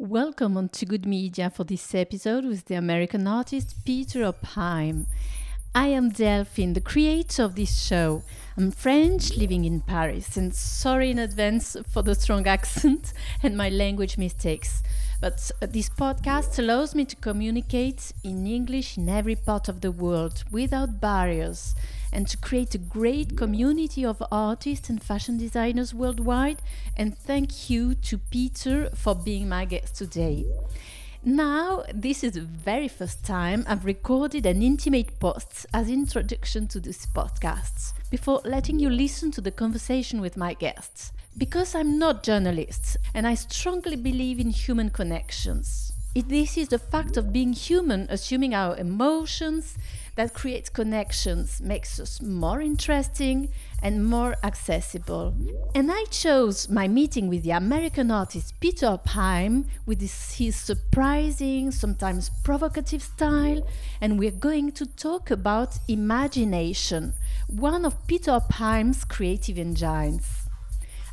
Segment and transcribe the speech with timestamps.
[0.00, 5.06] Welcome on To Good Media for this episode with the American artist Peter Opheim.
[5.74, 8.22] I am Delphine, the creator of this show.
[8.56, 13.70] I'm French, living in Paris, and sorry in advance for the strong accent and my
[13.70, 14.84] language mistakes.
[15.20, 19.90] But uh, this podcast allows me to communicate in English in every part of the
[19.90, 21.74] world without barriers
[22.12, 26.62] and to create a great community of artists and fashion designers worldwide.
[26.96, 30.46] And thank you to Peter for being my guest today.
[31.24, 36.78] Now, this is the very first time I've recorded an intimate post as introduction to
[36.78, 41.12] this podcast before letting you listen to the conversation with my guests.
[41.36, 45.92] Because I'm not journalist and I strongly believe in human connections.
[46.14, 49.76] It, this is the fact of being human, assuming our emotions,
[50.18, 53.48] that creates connections, makes us more interesting
[53.80, 55.32] and more accessible.
[55.76, 61.70] And I chose my meeting with the American artist Peter Opheim with his, his surprising,
[61.70, 63.64] sometimes provocative style,
[64.00, 67.12] and we're going to talk about imagination,
[67.46, 70.37] one of Peter Opheim's creative engines.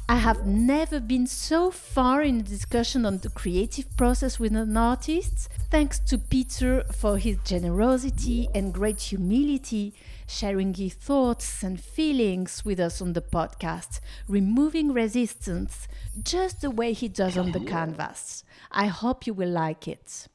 [0.07, 4.77] I have never been so far in a discussion on the creative process with an
[4.77, 5.49] artist.
[5.71, 9.95] Thanks to Peter for his generosity and great humility,
[10.27, 15.87] sharing his thoughts and feelings with us on the podcast, removing resistance
[16.21, 18.43] just the way he does on the canvas.
[18.71, 20.27] I hope you will like it.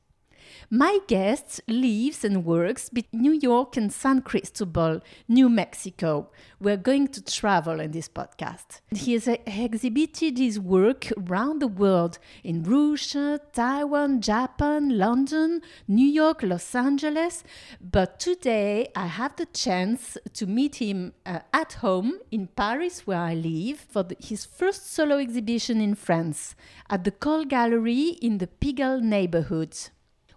[0.72, 6.30] My guest lives and works between New York and San Cristobal, New Mexico.
[6.60, 8.80] We're going to travel in this podcast.
[8.94, 16.44] He has exhibited his work around the world in Russia, Taiwan, Japan, London, New York,
[16.44, 17.42] Los Angeles.
[17.80, 23.18] But today I have the chance to meet him uh, at home in Paris, where
[23.18, 26.54] I live, for the, his first solo exhibition in France
[26.88, 29.76] at the Cole Gallery in the Pigalle neighborhood.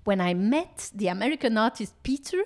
[0.04, 2.44] When I met the American artist Peter,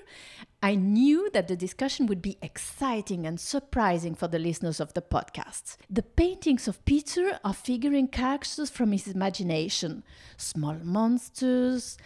[0.62, 5.02] I knew that the discussion would be exciting and surprising for the listeners of the
[5.02, 5.78] podcast.
[5.90, 10.04] The paintings of Peter are figuring characters from his imagination
[10.38, 11.98] small monsters,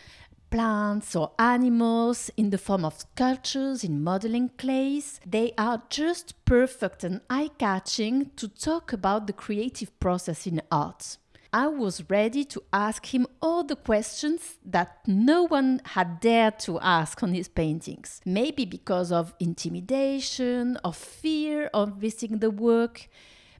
[0.52, 5.20] plants or animals in the form of sculptures in modeling clays.
[5.26, 11.18] They are just perfect and eye catching to talk about the creative process in art.
[11.54, 16.80] I was ready to ask him all the questions that no one had dared to
[16.80, 18.22] ask on his paintings.
[18.26, 23.10] Maybe because of intimidation, of fear of visiting the work,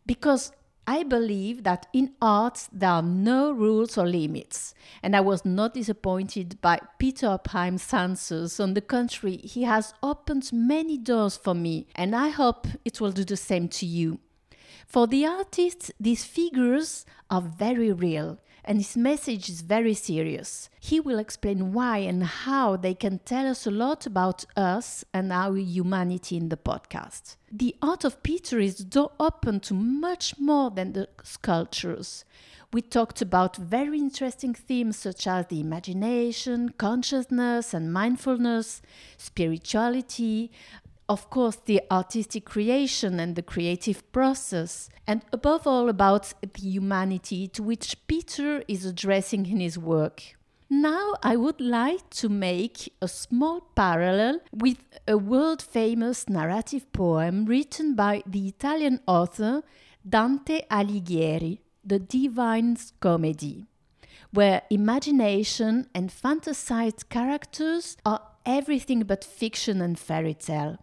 [0.06, 0.54] because
[0.88, 4.74] I believe that in art there are no rules or limits,
[5.04, 8.58] and I was not disappointed by Peter Opheim's answers.
[8.62, 13.12] On the contrary, he has opened many doors for me, and I hope it will
[13.12, 14.20] do the same to you.
[14.88, 20.70] For the artist, these figures are very real and his message is very serious.
[20.80, 25.34] He will explain why and how they can tell us a lot about us and
[25.34, 27.38] our humanity in the podcast.
[27.52, 32.24] The art of Peter is door open to much more than the sculptures.
[32.72, 38.82] We talked about very interesting themes such as the imagination, consciousness and mindfulness,
[39.18, 40.52] spirituality,
[41.12, 47.50] of course, the artistic creation and the creative process, and above all, about the humanity
[47.50, 50.38] to which Peter is addressing in his work.
[50.70, 57.44] Now, I would like to make a small parallel with a world famous narrative poem
[57.44, 59.64] written by the Italian author
[60.08, 63.66] Dante Alighieri, The Divine Comedy,
[64.32, 70.78] where imagination and fantasized characters are everything but fiction and fairy tale.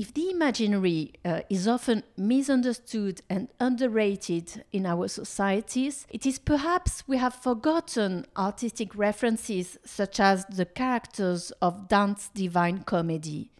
[0.00, 7.06] If the imaginary uh, is often misunderstood and underrated in our societies, it is perhaps
[7.06, 13.50] we have forgotten artistic references such as the characters of Dante's Divine Comedy.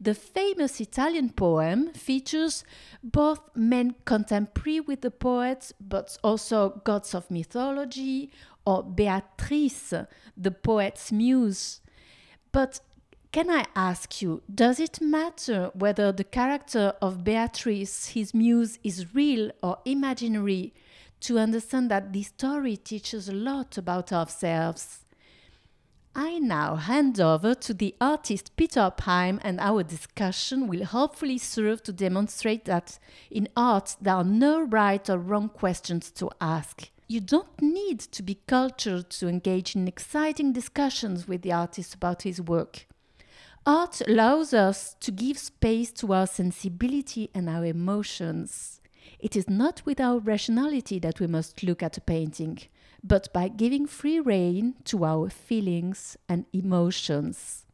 [0.00, 2.62] The famous Italian poem features
[3.02, 8.30] both men contemporary with the poet, but also gods of mythology,
[8.64, 9.94] or Beatrice,
[10.36, 11.80] the poet's muse.
[12.52, 12.78] But
[13.32, 19.14] can I ask you, does it matter whether the character of Beatrice, his muse, is
[19.14, 20.74] real or imaginary
[21.20, 25.06] to understand that this story teaches a lot about ourselves?
[26.14, 31.82] I now hand over to the artist Peter Opheim, and our discussion will hopefully serve
[31.84, 32.98] to demonstrate that
[33.30, 36.90] in art there are no right or wrong questions to ask.
[37.08, 42.22] You don't need to be cultured to engage in exciting discussions with the artist about
[42.22, 42.86] his work.
[43.64, 48.80] Art allows us to give space to our sensibility and our emotions.
[49.20, 52.58] It is not with our rationality that we must look at a painting,
[53.04, 57.66] but by giving free rein to our feelings and emotions.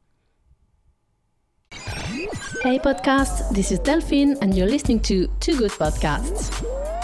[1.72, 6.97] Hey, podcast, this is Delphine, and you're listening to Two Good Podcasts.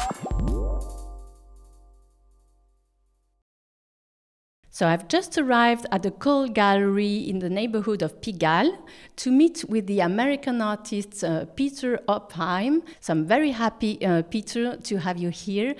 [4.75, 8.77] So I've just arrived at the Cole Gallery in the neighborhood of Pigalle
[9.15, 12.83] to meet with the American artist uh, Peter Opheim.
[12.99, 15.77] So I'm very happy, uh, Peter, to have you here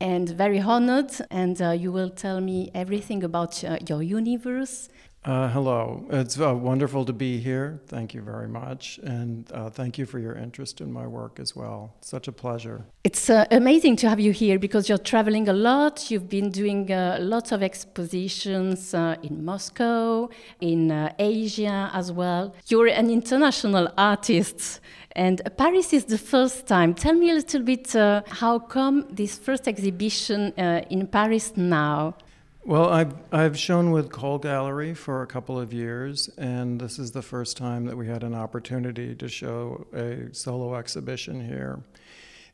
[0.00, 1.10] and very honored.
[1.30, 4.88] And uh, you will tell me everything about uh, your universe
[5.28, 6.06] uh, hello.
[6.10, 7.80] It's uh, wonderful to be here.
[7.86, 8.98] Thank you very much.
[9.02, 11.92] And uh, thank you for your interest in my work as well.
[12.00, 12.86] Such a pleasure.
[13.04, 16.10] It's uh, amazing to have you here because you're traveling a lot.
[16.10, 20.30] You've been doing uh, lots of expositions uh, in Moscow,
[20.62, 22.54] in Asia as well.
[22.68, 24.80] You're an international artist.
[25.12, 26.94] And Paris is the first time.
[26.94, 30.54] Tell me a little bit how come this first exhibition
[30.88, 32.14] in Paris now?
[32.64, 37.12] Well, I've, I've shown with Cole Gallery for a couple of years, and this is
[37.12, 41.80] the first time that we had an opportunity to show a solo exhibition here.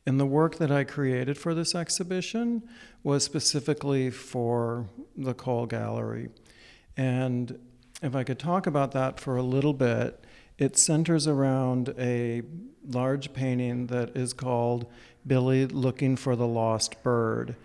[0.07, 2.63] And the work that I created for this exhibition
[3.03, 6.29] was specifically for the Cole Gallery.
[6.97, 7.59] And
[8.03, 10.23] if I could talk about that for a little bit,
[10.59, 12.43] it centers around a
[12.87, 14.87] large painting that is called
[15.27, 17.57] Billy Looking for the Lost Bird.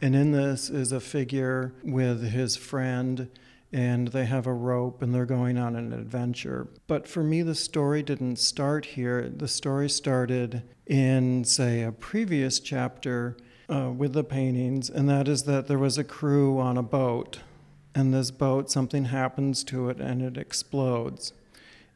[0.00, 3.28] And in this is a figure with his friend,
[3.72, 6.68] and they have a rope and they're going on an adventure.
[6.86, 9.28] But for me, the story didn't start here.
[9.28, 13.36] The story started in, say, a previous chapter
[13.68, 17.40] uh, with the paintings, and that is that there was a crew on a boat,
[17.94, 21.32] and this boat, something happens to it and it explodes.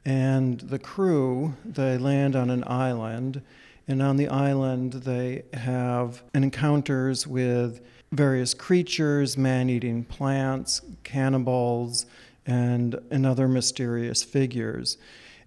[0.04, 3.42] And the crew, they land on an island
[3.90, 7.80] and on the island, they have encounters with
[8.12, 12.06] various creatures, man eating plants, cannibals,
[12.46, 14.96] and, and other mysterious figures.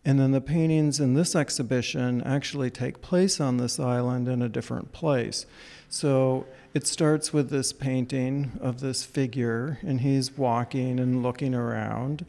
[0.04, 4.50] And then the paintings in this exhibition actually take place on this island in a
[4.50, 5.46] different place.
[5.88, 12.26] So it starts with this painting of this figure, and he's walking and looking around.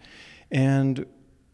[0.53, 1.07] And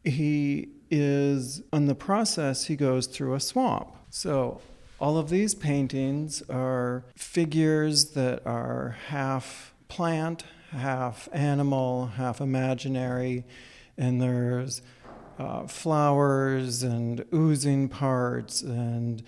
[0.05, 3.97] he is, in the process, he goes through a swamp.
[4.11, 4.61] So,
[4.99, 13.45] all of these paintings are figures that are half plant, half animal, half imaginary,
[13.97, 14.83] and there's
[15.39, 19.23] uh, flowers and oozing parts and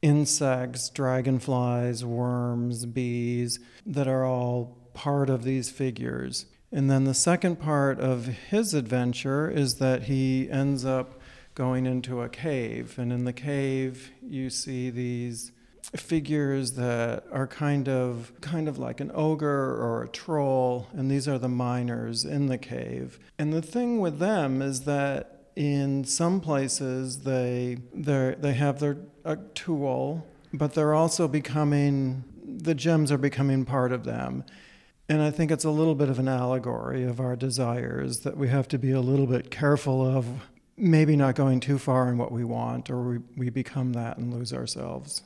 [0.00, 6.46] insects, dragonflies, worms, bees that are all part of these figures.
[6.70, 11.20] And then the second part of his adventure is that he ends up
[11.54, 12.98] going into a cave.
[12.98, 15.52] And in the cave, you see these
[15.96, 21.28] figures that are kind of kind of like an ogre or a troll and these
[21.28, 26.40] are the miners in the cave and the thing with them is that in some
[26.40, 33.18] places they they they have their a tool but they're also becoming the gems are
[33.18, 34.42] becoming part of them
[35.08, 38.48] and I think it's a little bit of an allegory of our desires that we
[38.48, 40.26] have to be a little bit careful of
[40.76, 44.32] maybe not going too far in what we want, or we, we become that and
[44.32, 45.22] lose ourselves.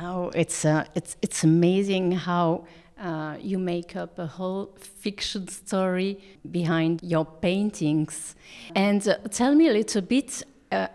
[0.00, 2.64] Oh, it's uh, it's it's amazing how
[2.98, 6.18] uh, you make up a whole fiction story
[6.50, 8.36] behind your paintings.
[8.74, 10.42] And uh, tell me a little bit.
[10.70, 10.88] Uh,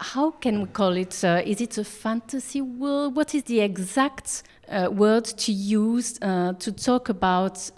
[0.00, 1.24] how can we call it?
[1.24, 3.16] Uh, is it a fantasy world?
[3.16, 7.70] What is the exact uh, word to use to talk about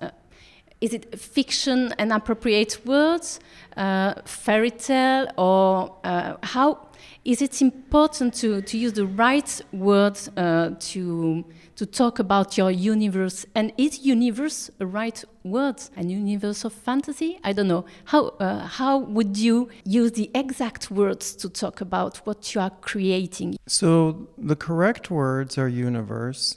[0.81, 3.41] is it fiction and appropriate words,
[3.77, 6.89] uh, fairy tale, or uh, how
[7.25, 12.71] is it important to, to use the right words uh, to to talk about your
[12.71, 13.45] universe?
[13.55, 15.83] And is universe a right word?
[15.97, 17.39] An universe of fantasy?
[17.45, 17.85] I don't know.
[18.07, 22.71] How uh, how would you use the exact words to talk about what you are
[22.81, 23.57] creating?
[23.67, 26.57] So the correct words are universe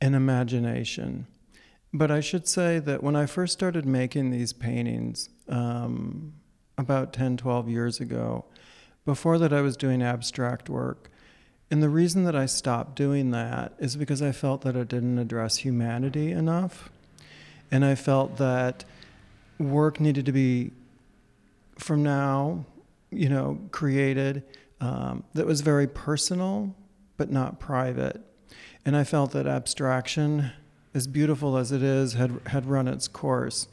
[0.00, 1.26] and imagination.
[1.96, 6.34] But I should say that when I first started making these paintings um,
[6.76, 8.46] about 10, 12 years ago,
[9.04, 11.08] before that I was doing abstract work.
[11.70, 15.18] And the reason that I stopped doing that is because I felt that it didn't
[15.20, 16.90] address humanity enough.
[17.70, 18.84] And I felt that
[19.60, 20.72] work needed to be,
[21.78, 22.64] from now,
[23.12, 24.42] you know, created
[24.80, 26.74] um, that was very personal
[27.16, 28.20] but not private.
[28.84, 30.50] And I felt that abstraction
[30.94, 33.66] as beautiful as it is, had, had run its course.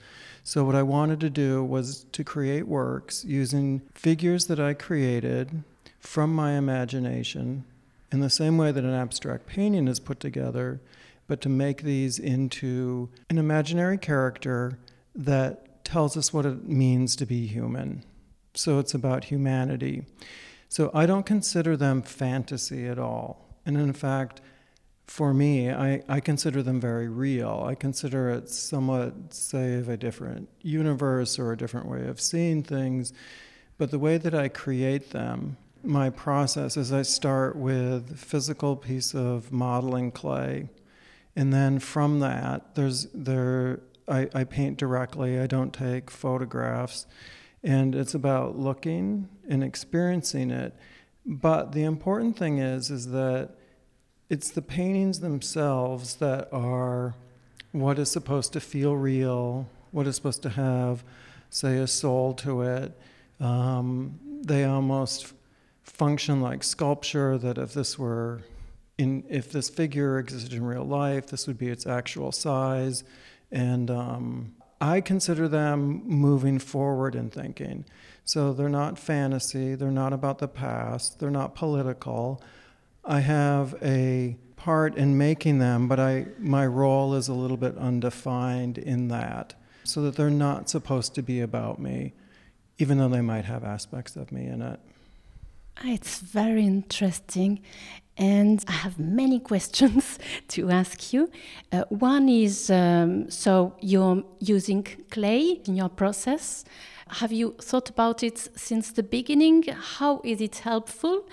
[0.44, 5.63] So, what I wanted to do was to create works using figures that I created
[6.00, 7.63] from my imagination
[8.12, 10.82] in the same way that an abstract painting is put together,
[11.28, 14.80] but to make these into an imaginary character
[15.13, 18.04] that tells us what it means to be human.
[18.54, 20.06] So it's about humanity.
[20.68, 23.46] So I don't consider them fantasy at all.
[23.66, 24.42] And in fact,
[25.12, 27.65] for me, I, I consider them very real.
[27.68, 32.63] I consider it somewhat, say, of a different universe or a different way of seeing
[32.63, 33.12] things.
[33.77, 39.13] But the way that I create them, my process is I start with physical piece
[39.13, 40.70] of modeling clay.
[41.36, 45.41] And then from that, there's there I, I paint directly.
[45.41, 47.06] I don't take photographs.
[47.63, 50.74] And it's about looking and experiencing it.
[51.25, 53.58] But the important thing is is that
[54.32, 57.14] it's the paintings themselves that are
[57.74, 61.04] what is supposed to feel real, what is supposed to have,
[61.50, 62.98] say, a soul to it.
[63.42, 65.34] Um, they almost
[65.84, 67.38] function like sculpture.
[67.38, 68.40] That if this were
[68.98, 73.04] in, if this figure existed in real life, this would be its actual size,
[73.52, 77.84] and um, I consider them moving forward in thinking.
[78.24, 79.76] So they're not fantasy.
[79.76, 81.20] They're not about the past.
[81.20, 82.42] They're not political
[83.03, 87.77] I have a part in making them, but I, my role is a little bit
[87.77, 92.13] undefined in that, so that they're not supposed to be about me,
[92.77, 94.79] even though they might have aspects of me in it.
[95.77, 97.62] Ah, it's very interesting.
[98.17, 101.31] And I have many questions to ask you.
[101.72, 106.65] Uh, one is um, so you're using clay in your process.
[107.08, 109.63] Have you thought about it since the beginning?
[109.63, 111.27] How is it helpful?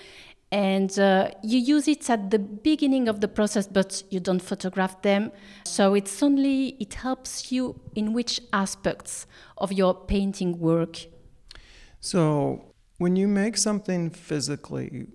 [0.51, 5.01] And uh, you use it at the beginning of the process but you don't photograph
[5.01, 5.31] them.
[5.65, 9.27] So it's only it helps you in which aspects
[9.57, 11.05] of your painting work.
[11.99, 15.07] So when you make something physically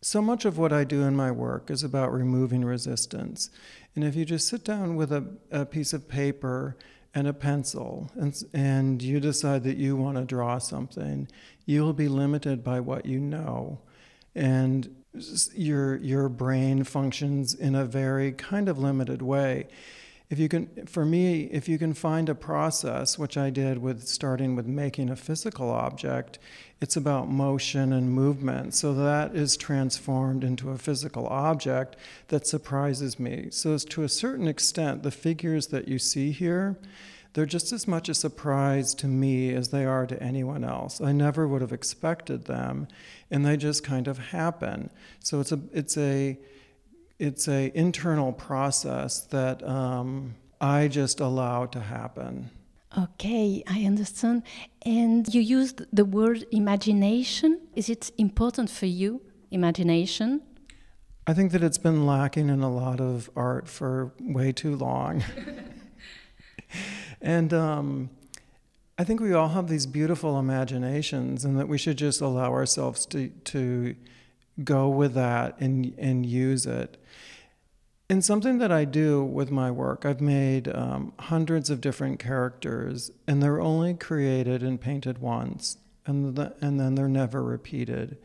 [0.00, 3.50] so much of what i do in my work is about removing resistance.
[3.96, 6.76] And if you just sit down with a, a piece of paper
[7.14, 11.26] and a pencil and, and you decide that you want to draw something
[11.66, 13.80] you'll be limited by what you know
[14.38, 14.88] and
[15.52, 19.66] your your brain functions in a very kind of limited way.
[20.30, 24.06] If you can, for me, if you can find a process, which I did with
[24.06, 26.38] starting with making a physical object,
[26.82, 28.74] it's about motion and movement.
[28.74, 31.96] So that is transformed into a physical object
[32.28, 33.48] that surprises me.
[33.50, 36.76] So, to a certain extent, the figures that you see here
[37.32, 41.00] they're just as much a surprise to me as they are to anyone else.
[41.00, 42.88] I never would have expected them,
[43.30, 44.90] and they just kind of happen.
[45.20, 46.38] So it's a it's a
[47.18, 52.50] it's a internal process that um, I just allow to happen.
[52.96, 54.42] Okay, I understand.
[54.82, 57.60] And you used the word imagination.
[57.74, 59.20] Is it important for you,
[59.50, 60.40] imagination?
[61.26, 65.22] I think that it's been lacking in a lot of art for way too long.
[67.20, 68.10] and um,
[68.98, 73.06] I think we all have these beautiful imaginations, and that we should just allow ourselves
[73.06, 73.94] to to
[74.64, 76.96] go with that and and use it.
[78.10, 83.10] And something that I do with my work, I've made um, hundreds of different characters,
[83.26, 88.16] and they're only created and painted once, and the, and then they're never repeated.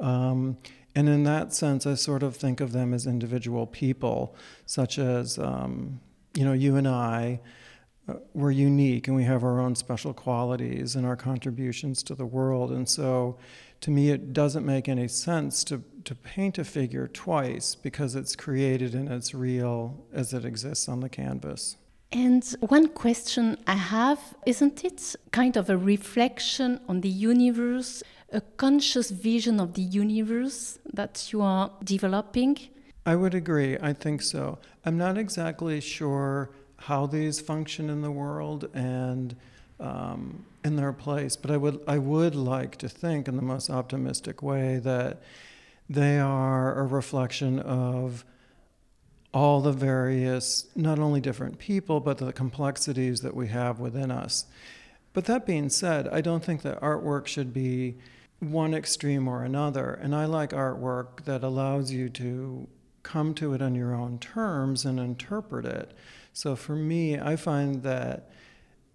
[0.00, 0.58] Um,
[0.96, 4.34] and in that sense, I sort of think of them as individual people,
[4.66, 6.00] such as um,
[6.34, 7.40] you know you and I
[8.34, 12.70] we're unique and we have our own special qualities and our contributions to the world.
[12.70, 13.38] And so,
[13.80, 18.36] to me, it doesn't make any sense to, to paint a figure twice because it's
[18.36, 21.76] created and it's real as it exists on the canvas.
[22.12, 28.02] And one question I have isn't it kind of a reflection on the universe,
[28.32, 32.58] a conscious vision of the universe that you are developing?
[33.06, 33.78] I would agree.
[33.80, 34.58] I think so.
[34.84, 39.36] I'm not exactly sure how these function in the world and
[39.78, 41.36] um, in their place.
[41.36, 45.22] But I would I would like to think in the most optimistic way that
[45.88, 48.24] they are a reflection of
[49.32, 54.46] all the various not only different people but the complexities that we have within us.
[55.12, 57.96] But that being said, I don't think that artwork should be
[58.38, 59.92] one extreme or another.
[59.92, 62.68] And I like artwork that allows you to
[63.02, 65.92] come to it on your own terms and interpret it.
[66.32, 68.30] So for me, I find that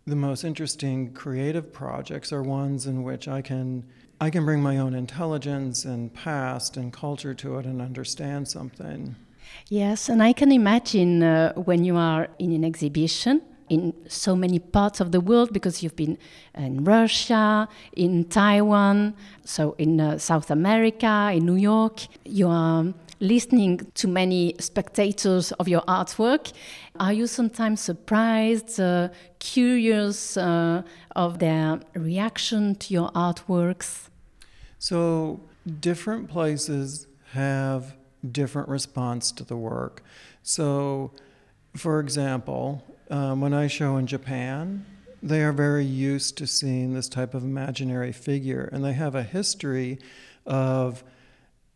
[0.05, 3.85] the most interesting creative projects are ones in which I can
[4.21, 9.15] I can bring my own intelligence and past and culture to it and understand something.
[9.67, 14.59] Yes, and I can imagine uh, when you are in an exhibition in so many
[14.59, 16.17] parts of the world because you've been
[16.55, 22.07] in Russia, in Taiwan, so in uh, South America, in New York.
[22.23, 22.93] You are
[23.27, 26.53] listening to many spectators of your artwork,
[26.99, 30.83] are you sometimes surprised, uh, curious uh,
[31.15, 34.09] of their reaction to your artworks?
[34.79, 35.41] So,
[35.79, 37.95] different places have
[38.31, 40.03] different response to the work.
[40.43, 41.11] So,
[41.75, 44.85] for example, um, when I show in Japan,
[45.21, 49.23] they are very used to seeing this type of imaginary figure, and they have a
[49.23, 49.99] history
[50.45, 51.03] of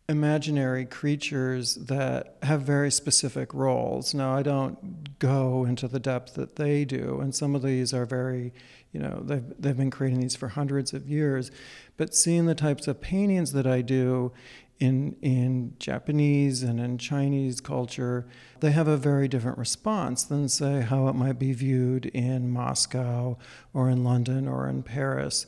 [0.10, 4.16] imaginary creatures that have very specific roles.
[4.16, 8.06] Now, I don't go into the depth that they do, and some of these are
[8.06, 8.52] very,
[8.92, 11.52] you know, they've, they've been creating these for hundreds of years.
[11.96, 14.32] But seeing the types of paintings that I do
[14.80, 18.26] in, in Japanese and in Chinese culture,
[18.62, 23.38] they have a very different response than, say, how it might be viewed in Moscow
[23.76, 25.46] or in London or in Paris.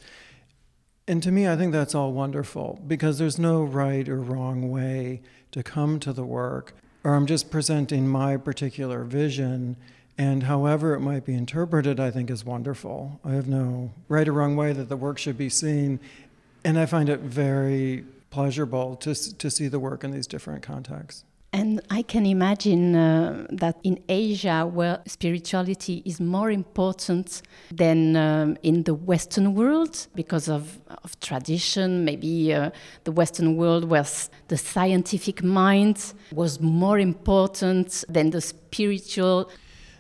[1.12, 5.20] And to me, I think that's all wonderful because there's no right or wrong way
[5.52, 9.76] to come to the work, or I'm just presenting my particular vision.
[10.18, 13.20] And however it might be interpreted, I think is wonderful.
[13.26, 16.00] I have no right or wrong way that the work should be seen.
[16.64, 21.26] And I find it very pleasurable to, to see the work in these different contexts.
[21.54, 28.58] And I can imagine uh, that in Asia, where spirituality is more important than um,
[28.64, 32.72] in the Western world because of, of tradition, maybe uh,
[33.04, 34.06] the Western world where
[34.48, 39.52] the scientific mind was more important than the spiritual.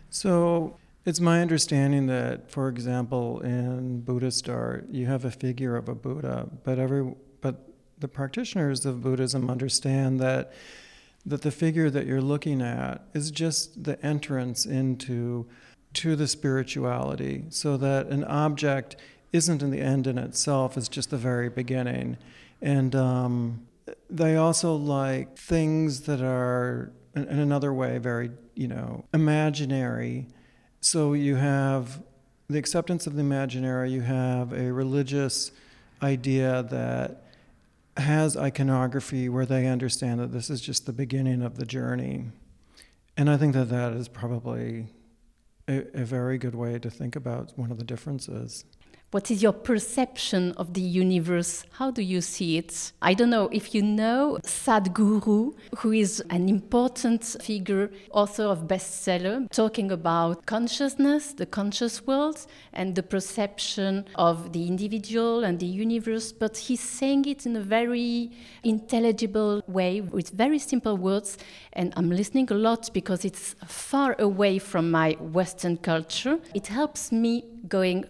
[0.09, 5.89] So it's my understanding that, for example, in Buddhist art, you have a figure of
[5.89, 7.67] a Buddha, but every but
[7.99, 10.53] the practitioners of Buddhism understand that
[11.25, 15.47] that the figure that you're looking at is just the entrance into
[15.93, 18.95] to the spirituality so that an object
[19.33, 22.17] isn't in the end in itself it's just the very beginning.
[22.61, 23.67] And um,
[24.09, 30.27] they also like things that are in, in another way very you know imaginary.
[30.81, 32.01] So you have
[32.49, 35.51] the acceptance of the imaginary you have a religious
[36.01, 37.20] idea that
[38.01, 42.25] has iconography where they understand that this is just the beginning of the journey.
[43.17, 44.87] And I think that that is probably
[45.67, 48.65] a, a very good way to think about one of the differences.
[49.11, 51.65] What is your perception of the universe?
[51.71, 52.93] How do you see it?
[53.01, 59.51] I don't know if you know Sadhguru, who is an important figure, author of bestseller,
[59.51, 66.31] talking about consciousness, the conscious world, and the perception of the individual and the universe.
[66.31, 68.31] But he's saying it in a very
[68.63, 71.37] intelligible way with very simple words.
[71.73, 76.39] And I'm listening a lot because it's far away from my Western culture.
[76.55, 78.05] It helps me going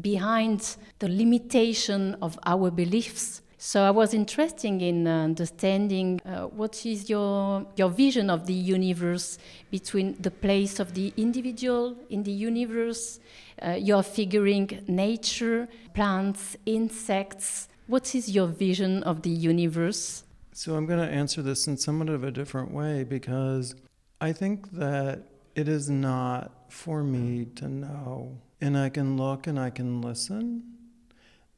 [0.00, 3.42] behind the limitation of our beliefs.
[3.62, 9.36] So I was interested in understanding uh, what is your your vision of the universe
[9.70, 13.20] between the place of the individual in the universe.
[13.60, 17.68] Uh, you're figuring nature, plants, insects.
[17.86, 20.24] What is your vision of the universe?
[20.54, 23.74] So I'm going to answer this in somewhat of a different way because
[24.22, 29.58] I think that it is not for me to know and I can look and
[29.58, 30.62] I can listen.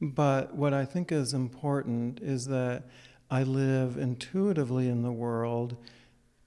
[0.01, 2.85] But what I think is important is that
[3.31, 5.77] I live intuitively in the world,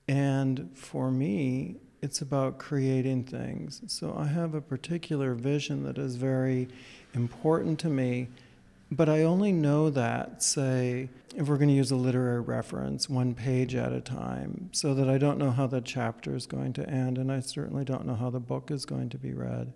[0.08, 3.82] and for me, it's about creating things.
[3.88, 6.68] So I have a particular vision that is very
[7.15, 8.28] important to me,
[8.91, 13.34] but I only know that, say, if we're going to use a literary reference, one
[13.34, 16.88] page at a time, so that I don't know how the chapter is going to
[16.88, 19.74] end, and I certainly don't know how the book is going to be read.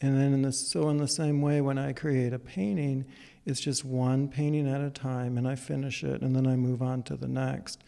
[0.00, 3.06] And then in this, so in the same way, when I create a painting,
[3.46, 6.82] it's just one painting at a time, and I finish it, and then I move
[6.82, 7.82] on to the next.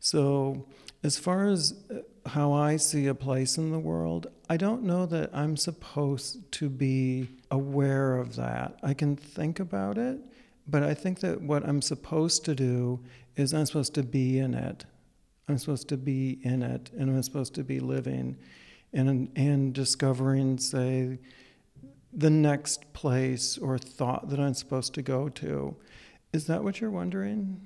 [0.00, 0.66] So,
[1.02, 5.06] as far as uh, how I see a place in the world, I don't know
[5.06, 8.78] that I'm supposed to be aware of that.
[8.82, 10.20] I can think about it,
[10.68, 13.00] but I think that what I'm supposed to do
[13.36, 14.84] is I'm supposed to be in it.
[15.48, 18.36] I'm supposed to be in it, and I'm supposed to be living
[18.92, 21.18] and, and discovering, say,
[22.12, 25.76] the next place or thought that I'm supposed to go to.
[26.32, 27.60] Is that what you're wondering?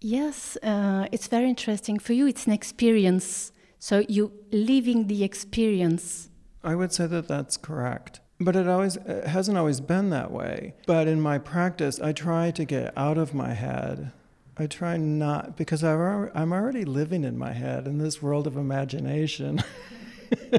[0.00, 1.98] Yes, uh, it's very interesting.
[1.98, 3.52] For you, it's an experience.
[3.78, 6.30] So you living the experience.
[6.62, 8.20] I would say that that's correct.
[8.40, 10.74] But it always it hasn't always been that way.
[10.86, 14.12] But in my practice, I try to get out of my head.
[14.56, 19.62] I try not because I'm already living in my head in this world of imagination.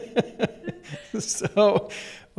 [1.20, 1.90] so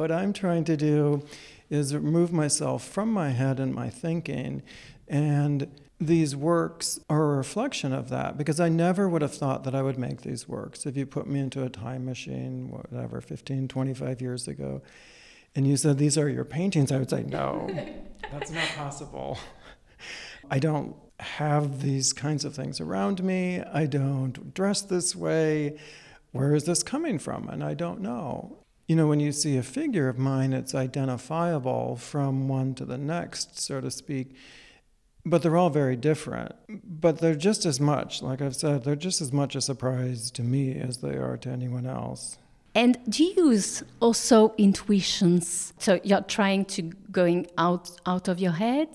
[0.01, 1.23] what I'm trying to do
[1.69, 4.63] is remove myself from my head and my thinking
[5.07, 5.69] and
[6.01, 9.83] these works are a reflection of that because I never would have thought that I
[9.83, 10.87] would make these works.
[10.87, 14.81] If you put me into a time machine, whatever, 15, 25 years ago,
[15.55, 17.69] and you said, These are your paintings, I would say, No,
[18.33, 19.37] that's not possible.
[20.51, 23.61] I don't have these kinds of things around me.
[23.61, 25.79] I don't dress this way.
[26.33, 27.49] Where is this coming from?
[27.51, 28.57] And I don't know.
[28.90, 32.98] You know, when you see a figure of mine, it's identifiable from one to the
[32.98, 34.35] next, so to speak.
[35.24, 36.57] But they're all very different.
[36.85, 40.42] But they're just as much, like I've said, they're just as much a surprise to
[40.42, 42.38] me as they are to anyone else.
[42.74, 45.72] And do you use also intuitions?
[45.79, 48.88] So you're trying to going out out of your head,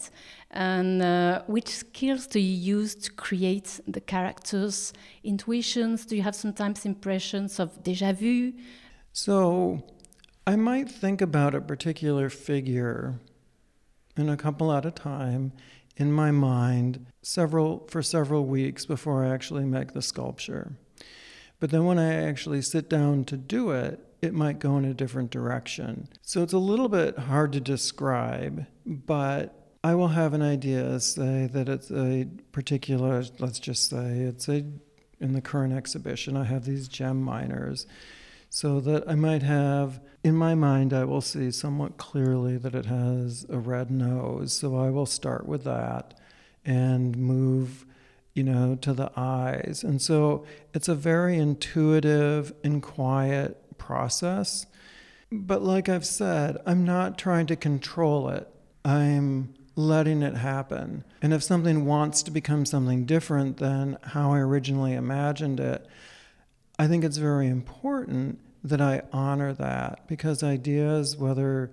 [0.52, 4.92] and uh, which skills do you use to create the characters?
[5.24, 6.06] Intuitions?
[6.06, 8.52] Do you have sometimes impressions of déjà vu?
[9.18, 9.82] So
[10.46, 13.22] I might think about a particular figure
[14.18, 15.54] in a couple at a time
[15.96, 20.74] in my mind several for several weeks before I actually make the sculpture.
[21.62, 24.94] But then when I actually sit down to do it, it might go in a
[24.94, 26.10] different direction.
[26.22, 31.48] So it's a little bit hard to describe, but I will have an idea, say
[31.54, 34.66] that it's a particular, let's just say it's a,
[35.22, 37.88] in the current exhibition, I have these gem miners.
[38.50, 42.86] So that I might have, in my mind, I will see somewhat clearly that it
[42.86, 44.54] has a red nose.
[44.54, 46.14] So I will start with that
[46.64, 47.86] and move
[48.36, 49.82] you know, to the eyes.
[49.84, 54.68] And so it's a very intuitive and quiet process.
[55.32, 58.48] But like I've said, I'm not trying to control it.
[58.84, 61.06] I'm letting it happen.
[61.22, 65.88] And if something wants to become something different than how I originally imagined it,
[66.78, 71.72] I think it's very important that I honor that because ideas, whether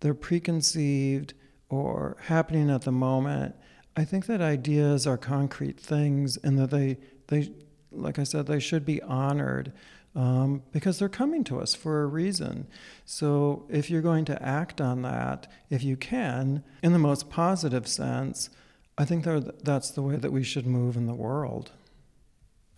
[0.00, 1.34] they're preconceived
[1.68, 3.54] or happening at the moment,
[3.96, 7.52] I think that ideas are concrete things and that they, they
[7.90, 9.72] like I said, they should be honored
[10.14, 12.66] um, because they're coming to us for a reason.
[13.04, 17.86] So if you're going to act on that, if you can, in the most positive
[17.86, 18.50] sense,
[18.98, 21.72] I think that that's the way that we should move in the world.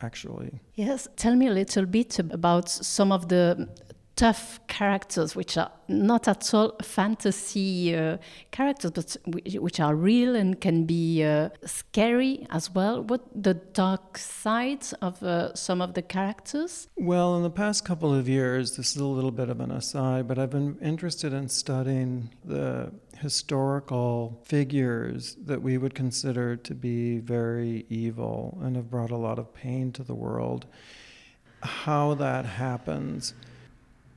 [0.05, 0.61] Actually.
[0.75, 3.69] Yes, tell me a little bit about some of the
[4.17, 8.17] tough characters, which are not at all fantasy uh,
[8.51, 9.17] characters, but
[9.59, 13.03] which are real and can be uh, scary as well.
[13.03, 16.89] What the dark sides of uh, some of the characters?
[16.97, 20.29] Well, in the past couple of years, this is a little bit of an aside,
[20.29, 22.93] but I've been interested in studying the
[23.25, 29.39] historical figures that we would consider to be very evil and have brought a lot
[29.39, 30.67] of pain to the world.
[31.63, 33.33] How that happens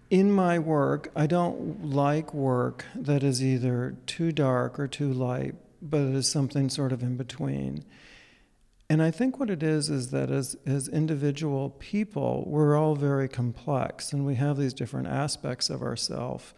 [0.10, 5.56] in my work, I don't like work that is either too dark or too light,
[5.82, 7.86] but it is something sort of in between.
[8.90, 13.30] And I think what it is is that as, as individual people, we're all very
[13.30, 16.54] complex and we have these different aspects of ourself.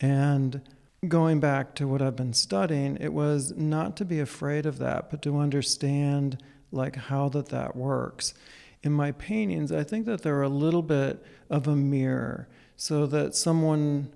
[0.00, 0.62] And
[1.08, 5.10] going back to what I've been studying, it was not to be afraid of that,
[5.10, 6.38] but to understand
[6.70, 8.34] like how that that works.
[8.82, 13.34] In my paintings, I think that they're a little bit of a mirror so that
[13.34, 14.12] someone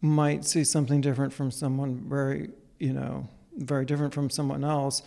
[0.00, 5.02] might see something different from someone very, you know, very different from someone else,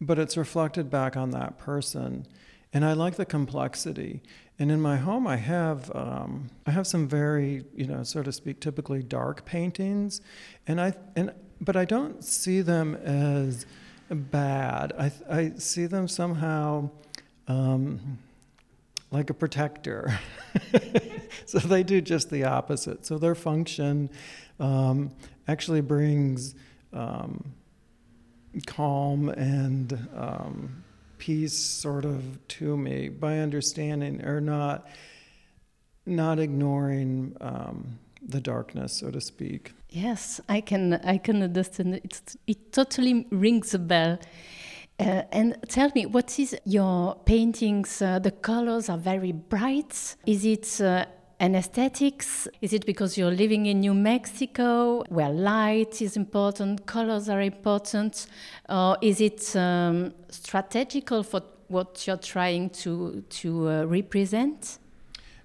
[0.00, 2.26] but it's reflected back on that person.
[2.72, 4.22] And I like the complexity.
[4.58, 8.32] And in my home, I have um, I have some very, you know, so to
[8.32, 10.20] speak, typically dark paintings,
[10.66, 13.66] and I and but I don't see them as
[14.10, 14.92] bad.
[14.98, 16.90] I I see them somehow.
[17.46, 18.18] Um,
[19.10, 20.18] like a protector.
[21.46, 23.06] so they do just the opposite.
[23.06, 24.10] So their function
[24.60, 25.12] um,
[25.46, 26.54] actually brings
[26.92, 27.52] um,
[28.66, 30.84] calm and um,
[31.18, 34.86] peace sort of to me by understanding or not
[36.06, 39.72] not ignoring um, the darkness, so to speak.
[39.90, 41.94] Yes, I can I can understand.
[41.94, 44.18] It, it totally rings a bell.
[45.00, 48.02] Uh, and tell me, what is your paintings?
[48.02, 50.16] Uh, the colors are very bright.
[50.26, 51.06] Is it uh,
[51.40, 52.48] an aesthetics?
[52.60, 58.26] Is it because you're living in New Mexico, where light is important, colors are important,
[58.68, 64.78] or is it um, strategical for what you're trying to to uh, represent?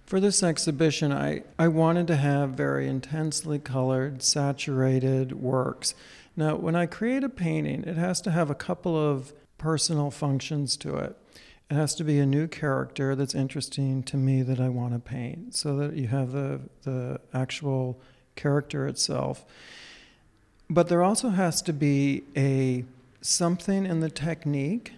[0.06, 5.96] For this exhibition, I, I wanted to have very intensely colored, saturated works.
[6.36, 10.76] Now, when I create a painting, it has to have a couple of personal functions
[10.78, 11.18] to it.
[11.70, 15.00] It has to be a new character that's interesting to me that I want to
[15.00, 18.00] paint, so that you have the, the actual
[18.36, 19.46] character itself.
[20.70, 22.86] But there also has to be a
[23.22, 24.94] something in the technique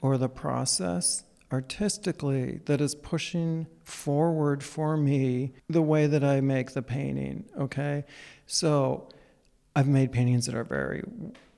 [0.00, 6.72] or the process artistically that is pushing forward for me the way that I make
[6.72, 7.44] the painting.
[7.58, 8.04] Okay.
[8.46, 9.08] So
[9.74, 11.04] I've made paintings that are very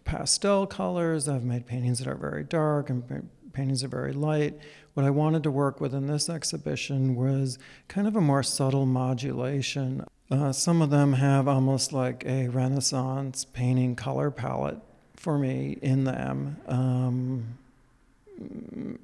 [0.04, 4.56] pastel colors, I've made paintings that are very dark, and paintings are very light.
[4.94, 8.86] What I wanted to work with in this exhibition was kind of a more subtle
[8.86, 10.06] modulation.
[10.30, 14.78] Uh, some of them have almost like a Renaissance painting color palette
[15.16, 16.58] for me in them.
[16.68, 17.58] Um,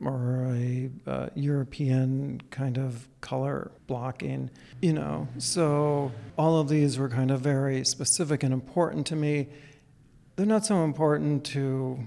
[0.05, 4.49] or a uh, European kind of color blocking,
[4.81, 5.27] you know.
[5.38, 9.49] So all of these were kind of very specific and important to me.
[10.37, 11.99] They're not so important to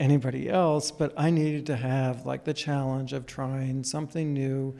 [0.00, 4.74] anybody else, but I needed to have like the challenge of trying something new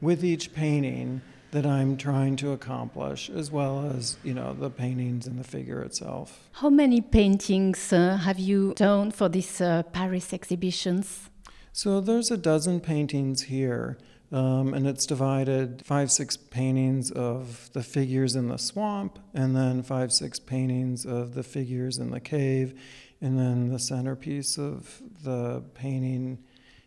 [0.00, 5.26] with each painting that I'm trying to accomplish, as well as you know the paintings
[5.26, 6.48] and the figure itself.
[6.52, 11.30] How many paintings uh, have you done for these uh, Paris exhibitions?
[11.72, 13.98] So there's a dozen paintings here,
[14.32, 19.82] um, and it's divided five, six paintings of the figures in the swamp, and then
[19.82, 22.78] five, six paintings of the figures in the cave,
[23.20, 26.38] and then the centerpiece of the painting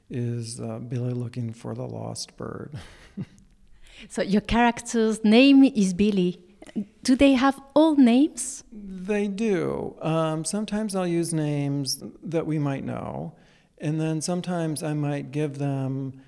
[0.09, 2.71] is uh, Billy looking for the lost bird.
[4.09, 6.41] So your character's name is Billy.
[7.03, 8.63] Do they have all names?
[8.71, 9.95] They do.
[10.01, 13.33] Um, sometimes I'll use names that we might know,
[13.77, 16.21] and then sometimes I might give them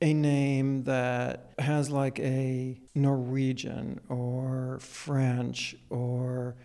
[0.00, 6.56] a name that has like a Norwegian or French or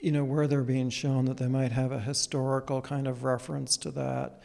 [0.00, 3.76] you know where they're being shown that they might have a historical kind of reference
[3.78, 4.40] to that.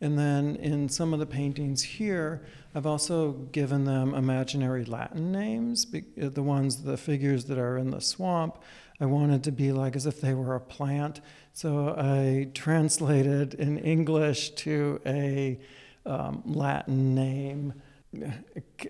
[0.00, 5.86] And then in some of the paintings here, I've also given them imaginary Latin names,
[5.94, 8.58] uh, the ones, the figures that are in the swamp.
[9.00, 11.20] I wanted to be like as if they were a plant.
[11.52, 15.60] So I translated in English to a
[16.04, 17.74] um, Latin name,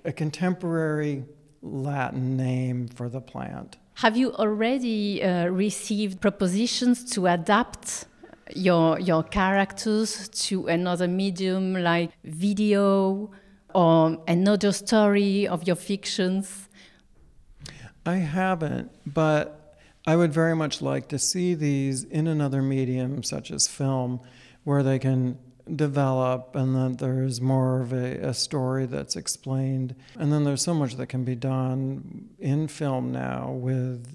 [0.04, 1.24] a contemporary
[1.60, 3.76] Latin name for the plant.
[3.94, 8.06] Have you already uh, received propositions to adapt
[8.54, 13.30] your your characters to another medium like video
[13.74, 16.68] or another story of your fictions?
[18.04, 19.76] I haven't, but
[20.06, 24.20] I would very much like to see these in another medium, such as film,
[24.64, 25.38] where they can
[25.76, 29.94] develop and that there's more of a, a, story that's explained.
[30.18, 34.06] And then there's so much that can be done in film now with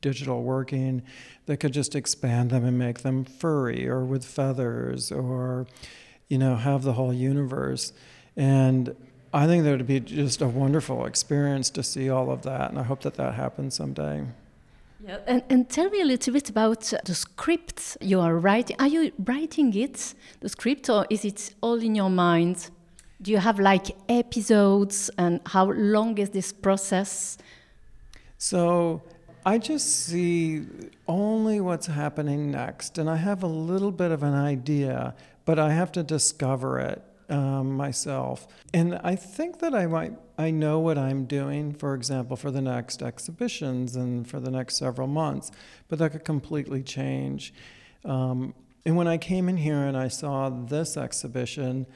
[0.00, 1.02] digital working
[1.46, 5.66] that could just expand them and make them furry or with feathers or,
[6.28, 7.92] you know, have the whole universe.
[8.36, 8.96] And
[9.32, 12.78] I think that would be just a wonderful experience to see all of that, and
[12.78, 14.26] I hope that that happens someday.
[15.04, 18.76] Yeah, and, and tell me a little bit about the script you are writing.
[18.78, 22.70] Are you writing it, the script, or is it all in your mind?
[23.20, 27.36] Do you have like episodes, and how long is this process?
[28.38, 29.02] So
[29.44, 30.66] I just see
[31.08, 35.72] only what's happening next, and I have a little bit of an idea, but I
[35.72, 38.46] have to discover it um, myself.
[38.74, 42.60] And I think that I might I know what I'm doing, for example, for the
[42.60, 45.50] next exhibitions and for the next several months,
[45.88, 47.54] but that could completely change.
[48.04, 51.86] Um, and when I came in here and I saw this exhibition,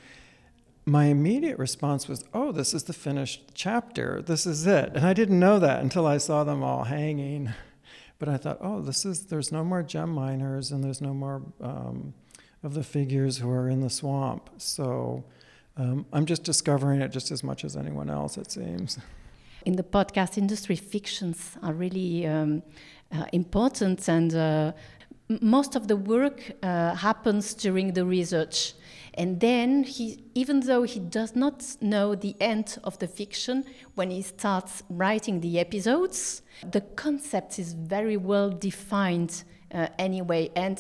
[0.85, 4.23] my immediate response was, "Oh, this is the finished chapter.
[4.23, 7.51] This is it." And I didn't know that until I saw them all hanging.
[8.19, 9.27] But I thought, "Oh, this is.
[9.27, 12.15] There's no more gem miners, and there's no more." Um,
[12.67, 14.51] of the figures who are in the swamp.
[14.59, 15.25] So
[15.77, 18.99] um, I'm just discovering it just as much as anyone else, it seems.
[19.65, 22.63] In the podcast industry, fictions are really um,
[23.13, 24.73] uh, important, and uh,
[25.41, 28.75] most of the work uh, happens during the research.
[29.15, 34.11] And then, he, even though he does not know the end of the fiction, when
[34.11, 40.51] he starts writing the episodes, the concept is very well defined uh, anyway.
[40.55, 40.79] And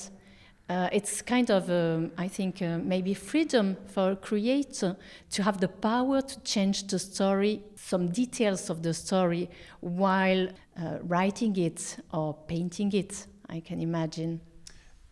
[0.68, 4.96] uh, it's kind of, um, I think, uh, maybe freedom for a creator
[5.30, 9.48] to have the power to change the story, some details of the story,
[9.80, 14.40] while uh, writing it or painting it, I can imagine.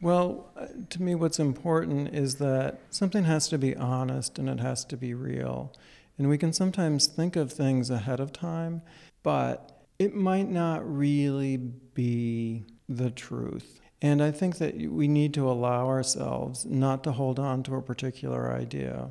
[0.01, 4.59] Well, uh, to me, what's important is that something has to be honest and it
[4.61, 5.73] has to be real.
[6.19, 8.83] And we can sometimes think of things ahead of time,
[9.23, 13.81] but it might not really be the truth.
[14.02, 17.83] And I think that we need to allow ourselves not to hold on to a
[17.83, 19.11] particular idea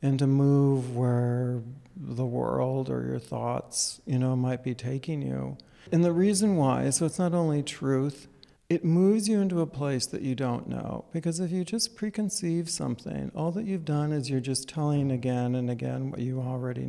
[0.00, 1.60] and to move where
[1.96, 5.56] the world or your thoughts, you know, might be taking you.
[5.90, 8.28] And the reason why, so it's not only truth,
[8.68, 11.04] it moves you into a place that you don't know.
[11.12, 15.54] Because if you just preconceive something, all that you've done is you're just telling again
[15.54, 16.86] and again what you already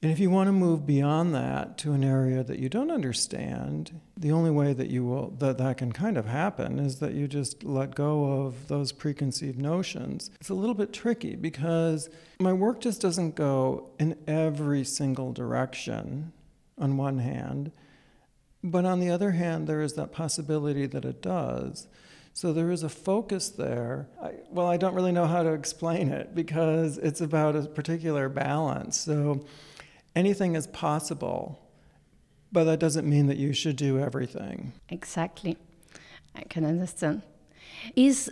[0.00, 4.00] And if you want to move beyond that to an area that you don't understand,
[4.16, 7.26] the only way that you will that that can kind of happen is that you
[7.26, 10.30] just let go of those preconceived notions.
[10.40, 16.32] It's a little bit tricky because my work just doesn't go in every single direction
[16.78, 17.72] on one hand
[18.62, 21.86] but on the other hand, there is that possibility that it does.
[22.32, 24.08] So there is a focus there.
[24.22, 28.28] I, well, I don't really know how to explain it because it's about a particular
[28.28, 28.96] balance.
[28.96, 29.44] So
[30.18, 31.40] anything is possible,
[32.50, 34.72] but that doesn't mean that you should do everything.
[34.88, 35.56] Exactly.
[36.34, 37.22] I can understand.
[37.96, 38.30] Is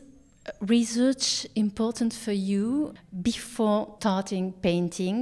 [0.61, 5.19] research important for you before starting painting?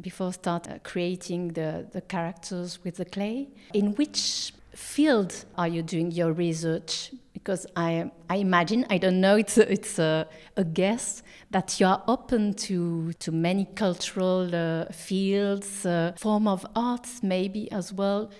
[0.00, 3.48] before start uh, creating the, the characters with the clay.
[3.72, 7.12] In which field are you doing your research?
[7.46, 11.86] Because I, I imagine, I don't know, it's a, it's a, a guess, that you
[11.86, 18.32] are open to, to many cultural uh, fields, uh, form of arts maybe as well.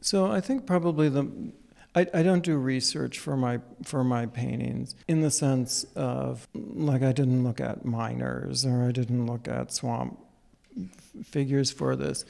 [0.00, 1.52] So I think probably the
[1.94, 7.02] I, I, don't do research for my for my paintings in the sense of like
[7.02, 10.18] I didn't look at miners or I didn't look at swamp
[11.24, 12.24] figures for this.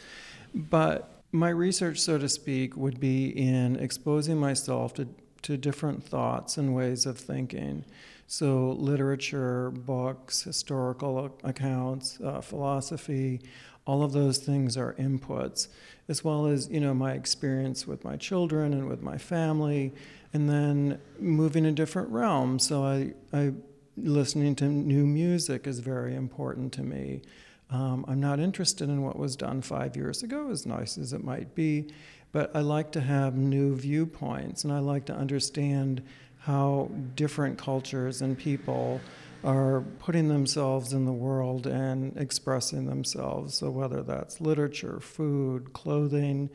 [0.54, 5.08] But my research, so to speak, would be in exposing myself to,
[5.42, 7.85] to different thoughts and ways of thinking.
[8.27, 13.40] So, literature, books, historical accounts, uh, philosophy,
[13.87, 15.68] all of those things are inputs,
[16.09, 19.94] as well as you know my experience with my children and with my family,
[20.35, 22.66] and then moving in different realms.
[22.66, 23.53] So, I, I
[23.96, 27.22] listening to new music is very important to me.
[27.70, 31.22] Um, I'm not interested in what was done five years ago, as nice as it
[31.22, 31.92] might be,
[32.32, 36.02] but I like to have new viewpoints and I like to understand
[36.40, 39.00] how different cultures and people
[39.44, 43.54] are putting themselves in the world and expressing themselves.
[43.54, 46.50] So, whether that's literature, food, clothing,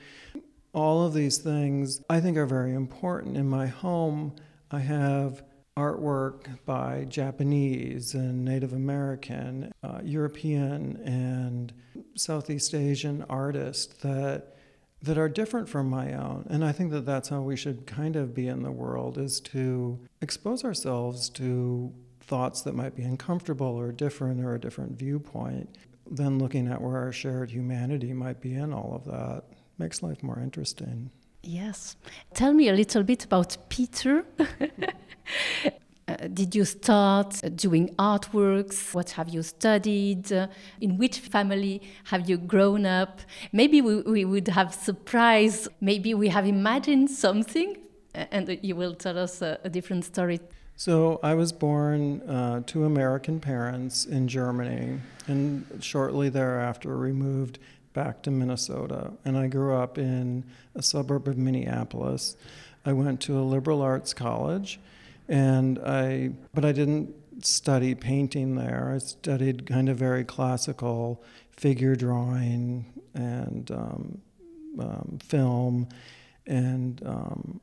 [0.73, 3.37] all of these things I think are very important.
[3.37, 4.35] In my home,
[4.71, 5.43] I have
[5.77, 11.73] artwork by Japanese and Native American, uh, European, and
[12.15, 14.55] Southeast Asian artists that
[15.03, 16.47] that are different from my own.
[16.49, 19.41] And I think that that's how we should kind of be in the world is
[19.41, 25.77] to expose ourselves to thoughts that might be uncomfortable or different or a different viewpoint.
[26.09, 29.43] Then looking at where our shared humanity might be in all of that
[29.77, 31.11] makes life more interesting.
[31.41, 31.97] Yes.
[32.33, 34.25] Tell me a little bit about Peter.
[36.05, 38.93] Uh, did you start doing artworks?
[38.93, 40.33] What have you studied?
[40.33, 40.47] Uh,
[40.81, 43.21] in which family have you grown up?
[43.53, 45.69] Maybe we, we would have surprised.
[45.79, 47.77] Maybe we have imagined something,
[48.13, 50.41] and you will tell us a, a different story.
[50.75, 57.59] So I was born uh, to American parents in Germany, and shortly thereafter we moved
[57.93, 59.13] back to Minnesota.
[59.23, 60.43] And I grew up in
[60.75, 62.35] a suburb of Minneapolis.
[62.85, 64.81] I went to a liberal arts college
[65.33, 67.11] and I, but I didn't
[67.43, 68.91] study painting there.
[68.93, 71.23] I studied kind of very classical
[71.57, 74.21] figure drawing and um,
[74.79, 75.89] um, film,
[76.45, 77.59] and um,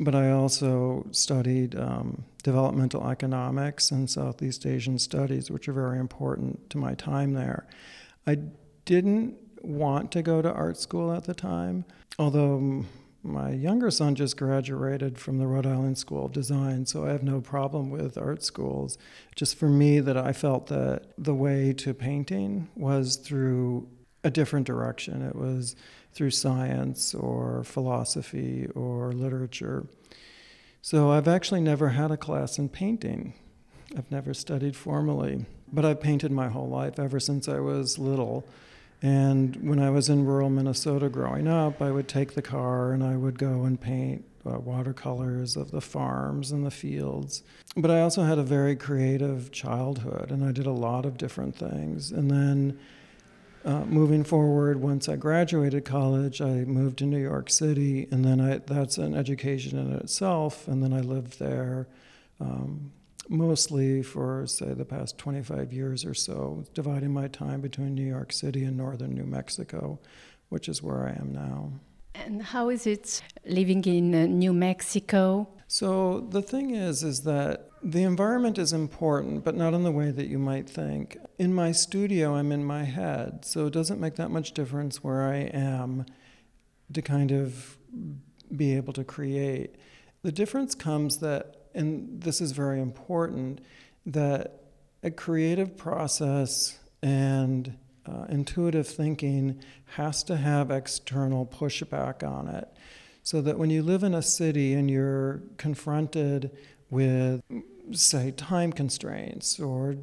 [0.00, 6.70] but I also studied um, developmental economics and Southeast Asian studies, which are very important
[6.70, 7.68] to my time there.
[8.26, 8.38] I
[8.84, 11.84] didn't want to go to art school at the time,
[12.18, 12.84] although
[13.22, 17.22] my younger son just graduated from the Rhode Island School of Design, so I have
[17.22, 18.98] no problem with art schools.
[19.36, 23.88] Just for me, that I felt that the way to painting was through
[24.24, 25.22] a different direction.
[25.22, 25.76] It was
[26.12, 29.86] through science or philosophy or literature.
[30.80, 33.34] So I've actually never had a class in painting.
[33.96, 38.44] I've never studied formally, but I've painted my whole life ever since I was little.
[39.02, 43.02] And when I was in rural Minnesota growing up, I would take the car and
[43.02, 47.42] I would go and paint uh, watercolors of the farms and the fields.
[47.76, 51.56] But I also had a very creative childhood and I did a lot of different
[51.56, 52.12] things.
[52.12, 52.78] And then
[53.64, 58.40] uh, moving forward, once I graduated college, I moved to New York City, and then
[58.40, 60.66] I, that's an education in itself.
[60.66, 61.86] And then I lived there
[62.40, 62.90] um,
[63.28, 68.32] mostly for, say, the past 25 years or so, dividing my time between New York
[68.32, 69.98] City and northern New Mexico,
[70.48, 71.72] which is where I am now.
[72.14, 75.48] And how is it living in uh, New Mexico?
[75.66, 80.10] So the thing is, is that the environment is important, but not in the way
[80.10, 81.16] that you might think.
[81.38, 85.22] In my studio, I'm in my head, so it doesn't make that much difference where
[85.22, 86.04] I am
[86.92, 87.78] to kind of
[88.54, 89.76] be able to create.
[90.22, 93.60] The difference comes that, and this is very important,
[94.06, 94.62] that
[95.02, 99.60] a creative process and uh, intuitive thinking
[99.96, 102.68] has to have external pushback on it.
[103.22, 106.50] So that when you live in a city and you're confronted
[106.90, 107.42] with,
[107.92, 109.96] say, time constraints or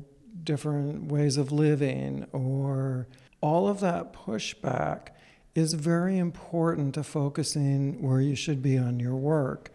[0.43, 3.07] different ways of living or
[3.41, 5.09] all of that pushback
[5.53, 9.71] is very important to focusing where you should be on your work.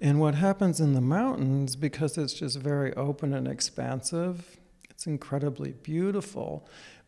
[0.00, 5.72] And what happens in the mountains, because it's just very open and expansive, it's incredibly
[5.72, 6.66] beautiful,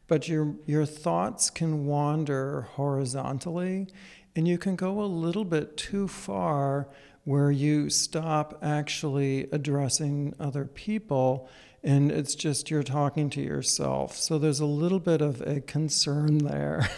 [0.08, 3.88] but your, your thoughts can wander horizontally,
[4.36, 6.88] and you can go a little bit too far
[7.24, 11.48] where you stop actually addressing other people
[11.84, 14.16] and it's just you're talking to yourself.
[14.16, 16.88] So there's a little bit of a concern there.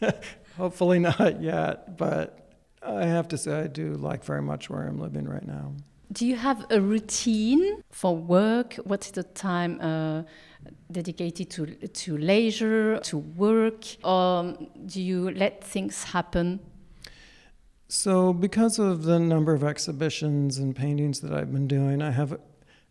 [0.56, 2.43] Hopefully not yet, but
[2.84, 5.72] I have to say I do like very much where I'm living right now.
[6.12, 8.74] Do you have a routine for work?
[8.84, 10.22] What's the time uh,
[10.92, 14.56] dedicated to to leisure, to work, or
[14.86, 16.60] do you let things happen?
[17.88, 22.38] So, because of the number of exhibitions and paintings that I've been doing, I have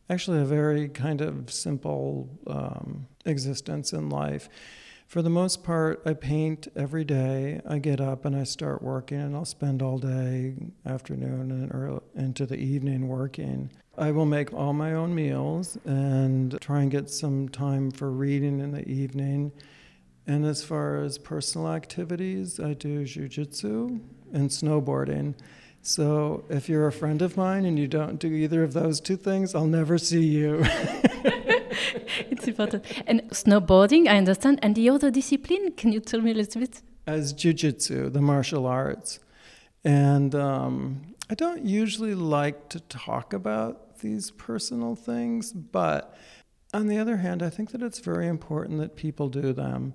[0.09, 4.49] actually a very kind of simple um, existence in life.
[5.13, 7.61] For the most part, I paint every day.
[7.67, 10.55] I get up and I start working, and I'll spend all day,
[10.87, 13.69] afternoon, and early, into the evening working.
[13.95, 18.59] I will make all my own meals and try and get some time for reading
[18.59, 19.51] in the evening.
[20.25, 24.01] And as far as personal activities, I do jujitsu
[24.33, 25.35] and snowboarding.
[25.83, 29.17] So if you're a friend of mine and you don't do either of those two
[29.17, 30.65] things, I'll never see you.
[32.31, 32.85] it's important.
[33.07, 34.59] And snowboarding, I understand.
[34.61, 36.81] And the other discipline, can you tell me a little bit?
[37.05, 39.19] As jujitsu, the martial arts.
[39.83, 46.15] And um, I don't usually like to talk about these personal things, but
[46.73, 49.93] on the other hand, I think that it's very important that people do them.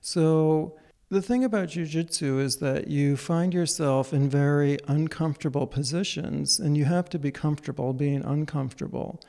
[0.00, 0.78] So
[1.08, 6.84] the thing about jujitsu is that you find yourself in very uncomfortable positions, and you
[6.84, 9.20] have to be comfortable being uncomfortable.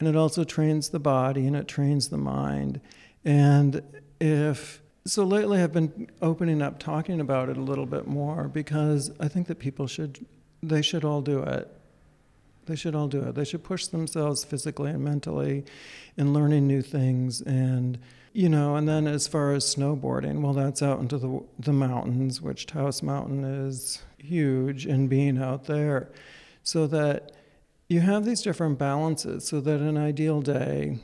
[0.00, 2.80] And it also trains the body and it trains the mind.
[3.24, 3.82] And
[4.18, 9.12] if so, lately I've been opening up, talking about it a little bit more because
[9.20, 10.24] I think that people should,
[10.62, 11.70] they should all do it.
[12.64, 13.34] They should all do it.
[13.34, 15.64] They should push themselves physically and mentally
[16.16, 17.98] in learning new things and
[18.36, 22.42] you know, and then as far as snowboarding, well, that's out into the the mountains,
[22.42, 26.12] which Taos Mountain is huge, and being out there,
[26.62, 27.32] so that
[27.88, 29.48] you have these different balances.
[29.48, 30.98] So that an ideal day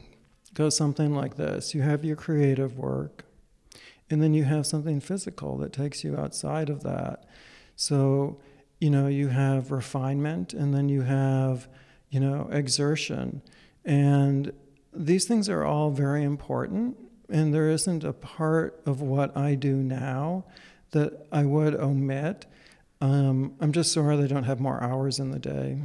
[0.52, 3.24] goes something like this: you have your creative work,
[4.10, 7.24] and then you have something physical that takes you outside of that.
[7.76, 8.42] So,
[8.78, 11.66] you know, you have refinement, and then you have,
[12.10, 13.40] you know, exertion,
[13.86, 14.52] and
[14.92, 16.98] these things are all very important
[17.32, 20.44] and there isn't a part of what I do now
[20.90, 22.46] that I would omit.
[23.00, 25.78] Um, I'm just sorry they don't have more hours in the day.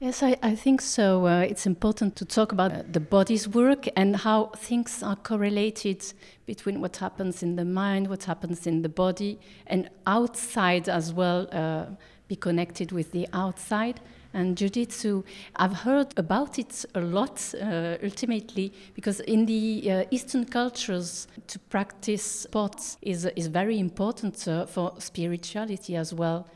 [0.00, 1.26] Yes, I, I think so.
[1.26, 6.02] Uh, it's important to talk about the body's work and how things are correlated
[6.46, 11.46] between what happens in the mind, what happens in the body, and outside as well,
[11.52, 11.84] uh,
[12.28, 14.00] be connected with the outside
[14.32, 15.22] and jiu-jitsu
[15.56, 21.58] i've heard about it a lot uh, ultimately because in the uh, eastern cultures to
[21.58, 26.46] practice sports is, is very important uh, for spirituality as well.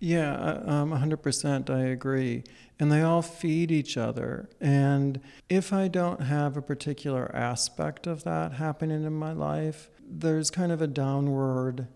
[0.00, 2.44] Yeah uh, um, 100% i agree.
[2.80, 4.48] And they all feed each other.
[4.60, 10.50] And if i don't have a particular aspect of that happening in my life there's
[10.50, 11.86] kind of a downward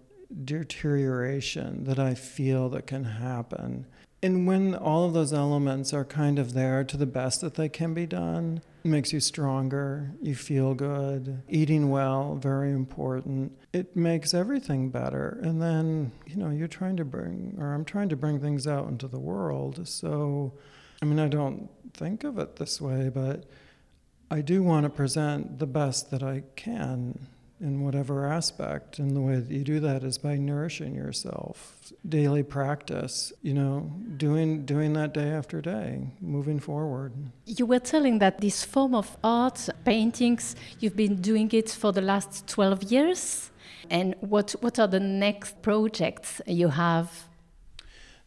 [0.44, 3.86] deterioration that i feel that can happen
[4.22, 7.68] and when all of those elements are kind of there to the best that they
[7.68, 13.52] can be done, it makes you stronger, you feel good, eating well, very important.
[13.72, 15.40] It makes everything better.
[15.42, 18.88] And then, you know, you're trying to bring, or I'm trying to bring things out
[18.88, 19.88] into the world.
[19.88, 20.52] So,
[21.00, 23.44] I mean, I don't think of it this way, but
[24.30, 27.26] I do want to present the best that I can
[27.62, 28.98] in whatever aspect.
[28.98, 33.92] And the way that you do that is by nourishing yourself, daily practice, you know,
[34.16, 37.12] doing, doing that day after day, moving forward.
[37.46, 42.02] You were telling that this form of art, paintings, you've been doing it for the
[42.02, 43.50] last 12 years.
[43.88, 47.28] And what, what are the next projects you have?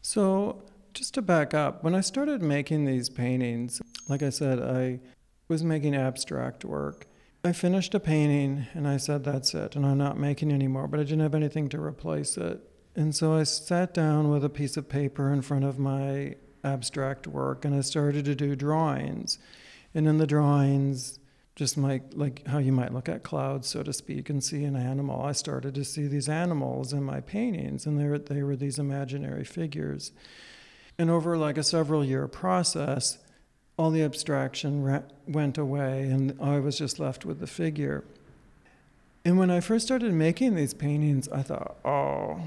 [0.02, 0.64] So,
[0.94, 5.02] just to back up, when I started making these paintings, like I said, I
[5.50, 7.08] was making abstract work.
[7.46, 10.88] I finished a painting and I said, that's it, and I'm not making any more,
[10.88, 12.60] but I didn't have anything to replace it.
[12.96, 17.28] And so I sat down with a piece of paper in front of my abstract
[17.28, 19.38] work and I started to do drawings.
[19.94, 21.20] And in the drawings,
[21.56, 24.76] just like, like how you might look at clouds, so to speak, and see an
[24.76, 28.56] animal, I started to see these animals in my paintings, and they were, they were
[28.56, 30.12] these imaginary figures.
[30.98, 33.20] And over like a several year process,
[33.78, 38.04] all the abstraction ra- went away, and I was just left with the figure.
[39.26, 42.42] And when I first started making these paintings, I thought, oh,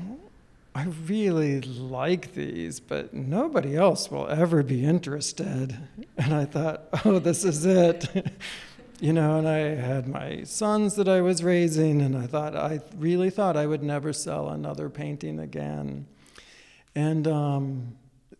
[0.74, 5.76] I really like these, but nobody else will ever be interested.
[6.16, 8.07] And I thought, oh, this is it.
[9.01, 12.81] you know, and I had my sons that I was raising, and I thought, I
[12.97, 16.07] really thought I would never sell another painting again.
[16.95, 17.97] And, um,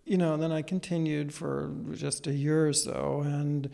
[0.09, 3.69] you know, then I continued for just a year or so and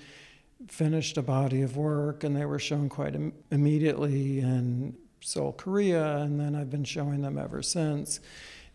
[0.68, 6.16] finished a body of work, and they were shown quite Im- immediately in Seoul, Korea,
[6.18, 8.18] and then I've been showing them ever since.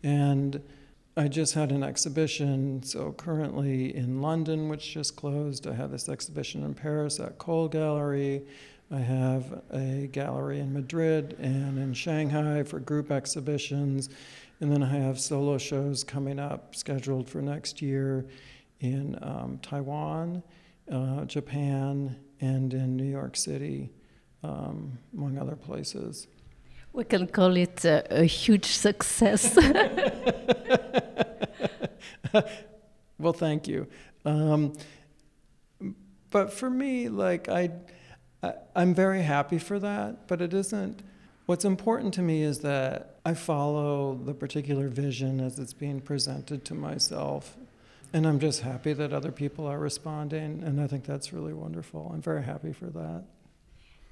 [0.03, 0.61] And
[1.17, 5.67] I just had an exhibition, so currently in London, which just closed.
[5.67, 8.43] I have this exhibition in Paris at Cole Gallery.
[8.89, 14.09] I have a gallery in Madrid and in Shanghai for group exhibitions.
[14.61, 18.25] And then I have solo shows coming up scheduled for next year
[18.81, 20.43] in um, Taiwan,
[20.91, 23.89] uh, Japan, and in New York City,
[24.43, 26.27] um, among other places.
[26.91, 29.55] We can call it a, a huge success.
[33.19, 33.87] well, thank you.
[34.25, 34.73] Um,
[36.31, 37.71] but for me, like I,
[38.43, 40.27] I, I'm very happy for that.
[40.27, 41.01] But it isn't.
[41.45, 46.65] What's important to me is that I follow the particular vision as it's being presented
[46.65, 47.55] to myself.
[48.11, 52.09] And I'm just happy that other people are responding, and I think that's really wonderful.
[52.11, 53.25] I'm very happy for that.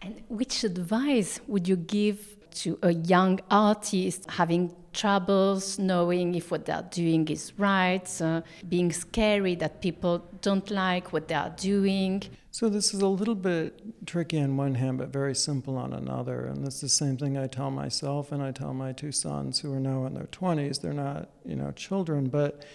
[0.01, 6.65] And which advice would you give to a young artist having troubles knowing if what
[6.65, 12.23] they're doing is right, uh, being scary that people don't like what they are doing?
[12.51, 16.47] So, this is a little bit tricky on one hand, but very simple on another.
[16.47, 19.71] And is the same thing I tell myself and I tell my two sons who
[19.73, 20.81] are now in their 20s.
[20.81, 22.65] They're not, you know, children, but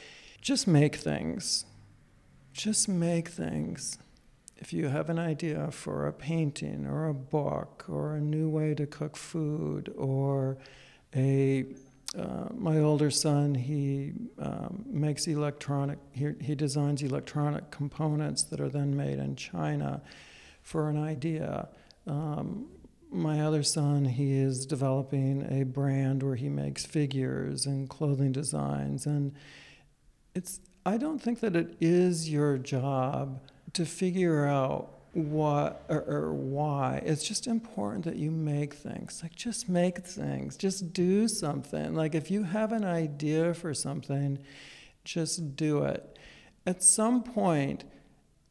[0.40, 1.64] just make things.
[2.52, 3.98] Just make things
[4.62, 8.72] if you have an idea for a painting or a book or a new way
[8.74, 10.56] to cook food or
[11.16, 11.66] a
[12.16, 18.68] uh, my older son he um, makes electronic he, he designs electronic components that are
[18.68, 20.00] then made in china
[20.62, 21.68] for an idea.
[22.06, 22.66] Um,
[23.10, 29.06] my other son he is developing a brand where he makes figures and clothing designs
[29.06, 29.34] and
[30.34, 33.40] it's i don't think that it is your job
[33.74, 37.02] to figure out what or, or, why.
[37.04, 39.20] It's just important that you make things.
[39.22, 40.56] Like just make things.
[40.56, 41.94] Just do something.
[41.94, 44.38] Like if you have an idea for something,
[45.04, 46.18] just do it.
[46.66, 47.84] At some point,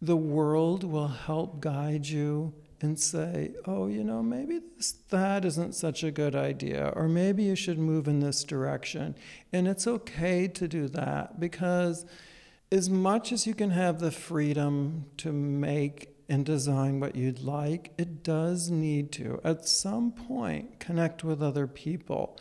[0.01, 5.75] the world will help guide you and say, oh, you know, maybe this, that isn't
[5.75, 9.15] such a good idea, or maybe you should move in this direction.
[9.53, 12.05] And it's okay to do that because
[12.71, 17.91] as much as you can have the freedom to make and design what you'd like,
[17.97, 22.39] it does need to, at some point, connect with other people.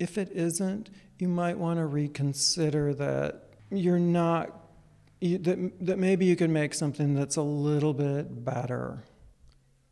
[0.00, 4.58] If it isn't, you might want to reconsider that you're not,
[5.20, 9.04] you, that, that maybe you can make something that's a little bit better,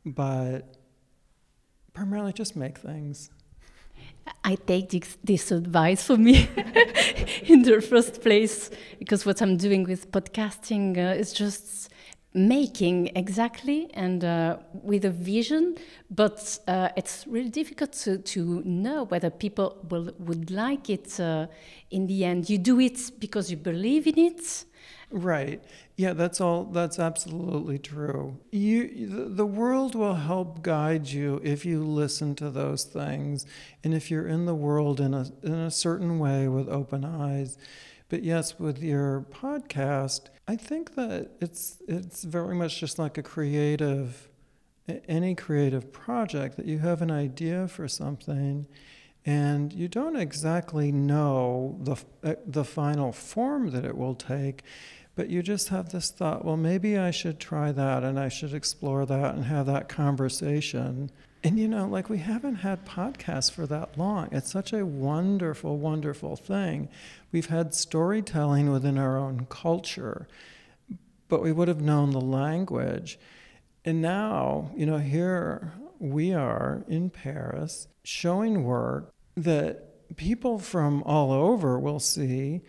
[0.04, 0.76] but
[1.92, 3.30] primarily just make things.
[4.46, 6.48] I take this, this advice for me
[7.46, 8.70] in the first place
[9.00, 11.90] because what I'm doing with podcasting uh, is just
[12.32, 15.74] making exactly and uh, with a vision,
[16.10, 21.48] but uh, it's really difficult to, to know whether people will, would like it uh,
[21.90, 22.48] in the end.
[22.48, 24.64] You do it because you believe in it.
[25.10, 25.60] Right.
[25.96, 26.64] Yeah, that's all.
[26.64, 28.38] That's absolutely true.
[28.50, 33.46] You, the world will help guide you if you listen to those things,
[33.82, 37.56] and if you're in the world in a in a certain way with open eyes.
[38.10, 43.22] But yes, with your podcast, I think that it's it's very much just like a
[43.22, 44.28] creative,
[45.08, 48.66] any creative project that you have an idea for something,
[49.24, 54.62] and you don't exactly know the uh, the final form that it will take
[55.16, 58.52] but you just have this thought, well, maybe I should try that and I should
[58.52, 61.10] explore that and have that conversation.
[61.42, 64.28] And you know, like we haven't had podcasts for that long.
[64.30, 66.90] It's such a wonderful, wonderful thing.
[67.32, 70.28] We've had storytelling within our own culture,
[71.28, 73.18] but we would have known the language.
[73.86, 81.32] And now, you know, here we are in Paris showing work that people from all
[81.32, 82.60] over will see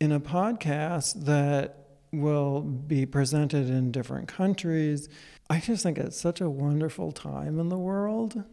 [0.00, 1.81] in a podcast that
[2.12, 5.08] will be presented in different countries.
[5.48, 8.44] I just think it's such a wonderful time in the world.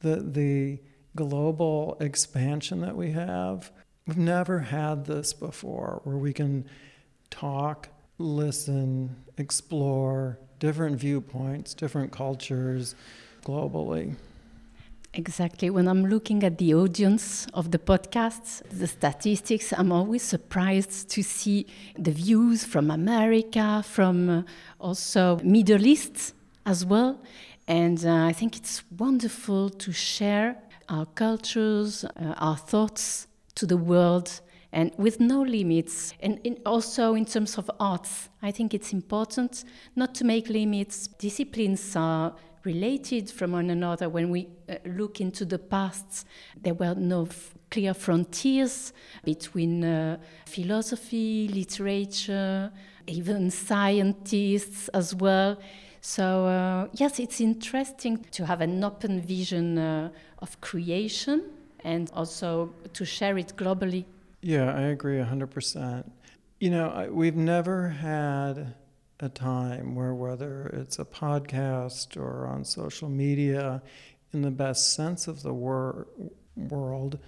[0.00, 0.80] The the
[1.16, 3.70] global expansion that we have.
[4.06, 6.66] We've never had this before where we can
[7.30, 7.88] talk,
[8.18, 12.94] listen, explore different viewpoints, different cultures
[13.44, 14.16] globally.
[15.16, 15.70] Exactly.
[15.70, 21.22] When I'm looking at the audience of the podcasts, the statistics, I'm always surprised to
[21.22, 24.42] see the views from America, from uh,
[24.80, 26.34] also Middle East
[26.66, 27.20] as well.
[27.68, 30.56] And uh, I think it's wonderful to share
[30.88, 34.40] our cultures, uh, our thoughts to the world
[34.72, 36.12] and with no limits.
[36.18, 41.06] And in also in terms of arts, I think it's important not to make limits.
[41.06, 42.34] Disciplines are
[42.64, 44.08] related from one another.
[44.08, 46.26] When we uh, look into the past,
[46.62, 47.28] there were no
[47.70, 48.92] clear frontiers
[49.24, 52.72] between uh, philosophy, literature,
[53.06, 55.58] even scientists as well.
[56.00, 61.44] So, uh, yes, it's interesting to have an open vision uh, of creation
[61.82, 64.04] and also to share it globally.
[64.42, 66.04] Yeah, I agree 100%.
[66.60, 68.74] You know, I, we've never had
[69.24, 73.82] a time where, whether it's a podcast or on social media,
[74.32, 76.06] in the best sense of the wor-
[76.56, 77.18] world,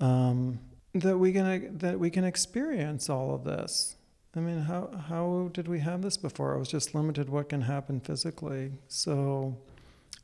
[0.00, 0.60] um,
[0.94, 3.96] that we can that we can experience all of this.
[4.36, 6.54] I mean, how how did we have this before?
[6.54, 8.72] It was just limited what can happen physically.
[8.88, 9.56] So,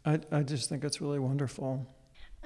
[0.05, 1.87] I I just think it's really wonderful.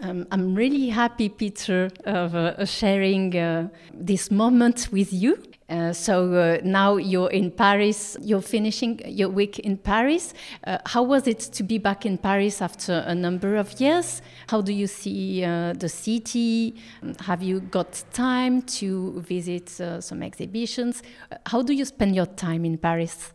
[0.01, 5.43] Um, I'm really happy, Peter, of uh, sharing uh, this moment with you.
[5.69, 10.33] Uh, so uh, now you're in Paris, you're finishing your week in Paris.
[10.65, 14.23] Uh, how was it to be back in Paris after a number of years?
[14.47, 16.77] How do you see uh, the city?
[17.21, 21.03] Have you got time to visit some exhibitions?
[21.45, 23.35] How do you spend your time in Paris?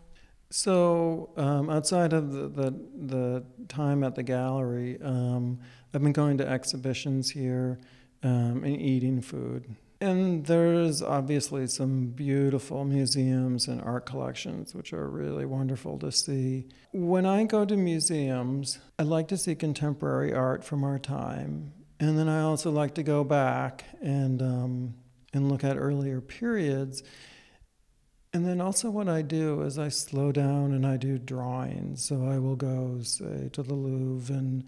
[0.49, 2.75] So, um, outside of the, the,
[3.07, 5.59] the, time at the gallery, um,
[5.93, 7.79] I've been going to exhibitions here
[8.23, 9.75] um, and eating food.
[10.01, 16.67] And there's obviously some beautiful museums and art collections, which are really wonderful to see.
[16.91, 21.71] When I go to museums, I like to see contemporary art from our time.
[22.01, 24.93] And then I also like to go back and, um,
[25.33, 27.01] and look at earlier periods.
[28.33, 32.03] And then also, what I do is I slow down and I do drawings.
[32.03, 34.65] So I will go, say, to the Louvre and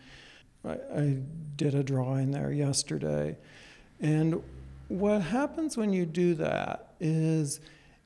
[0.66, 1.18] I, I
[1.56, 3.38] did a drawing there yesterday.
[4.00, 4.42] And
[4.88, 7.60] what happens when you do that is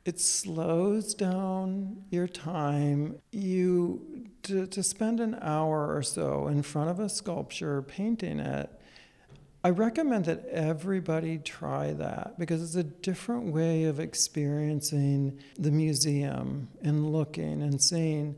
[0.05, 3.18] it slows down your time.
[3.32, 8.70] You to, to spend an hour or so in front of a sculpture painting it.
[9.64, 16.70] I recommend that everybody try that because it's a different way of experiencing the museum
[16.82, 18.38] and looking and seeing.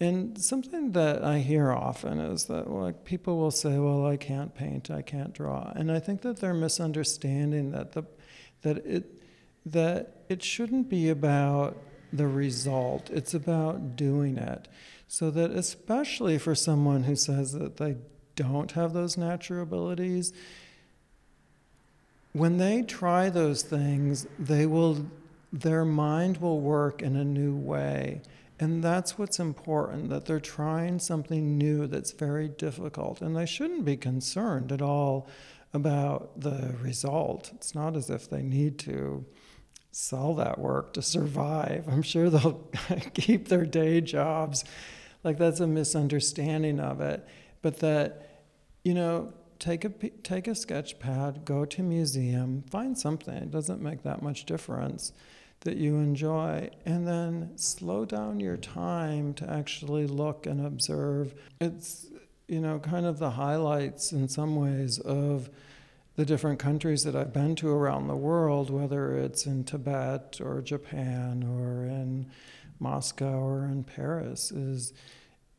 [0.00, 4.54] And something that I hear often is that like people will say, "Well, I can't
[4.54, 8.04] paint, I can't draw," and I think that they're misunderstanding that the
[8.62, 9.20] that it
[9.66, 11.76] that it shouldn't be about
[12.12, 13.10] the result.
[13.10, 14.68] It's about doing it.
[15.06, 17.96] So that especially for someone who says that they
[18.36, 20.32] don't have those natural abilities,
[22.32, 25.06] when they try those things, they will
[25.52, 28.22] their mind will work in a new way
[28.60, 33.22] and that's what's important that they're trying something new that's very difficult.
[33.22, 35.26] And they shouldn't be concerned at all
[35.72, 37.52] about the result.
[37.54, 39.24] It's not as if they need to
[39.92, 41.88] sell that work to survive.
[41.88, 42.68] I'm sure they'll
[43.14, 44.64] keep their day jobs.
[45.24, 47.26] Like that's a misunderstanding of it.
[47.62, 48.42] But that,
[48.84, 53.34] you know, take a take a sketch pad, go to a museum, find something.
[53.34, 55.12] It doesn't make that much difference
[55.60, 61.34] that you enjoy, and then slow down your time to actually look and observe.
[61.60, 62.06] It's,
[62.48, 65.50] you know, kind of the highlights in some ways of
[66.16, 70.60] the different countries that I've been to around the world, whether it's in Tibet or
[70.60, 72.26] Japan or in
[72.78, 74.92] Moscow or in Paris, is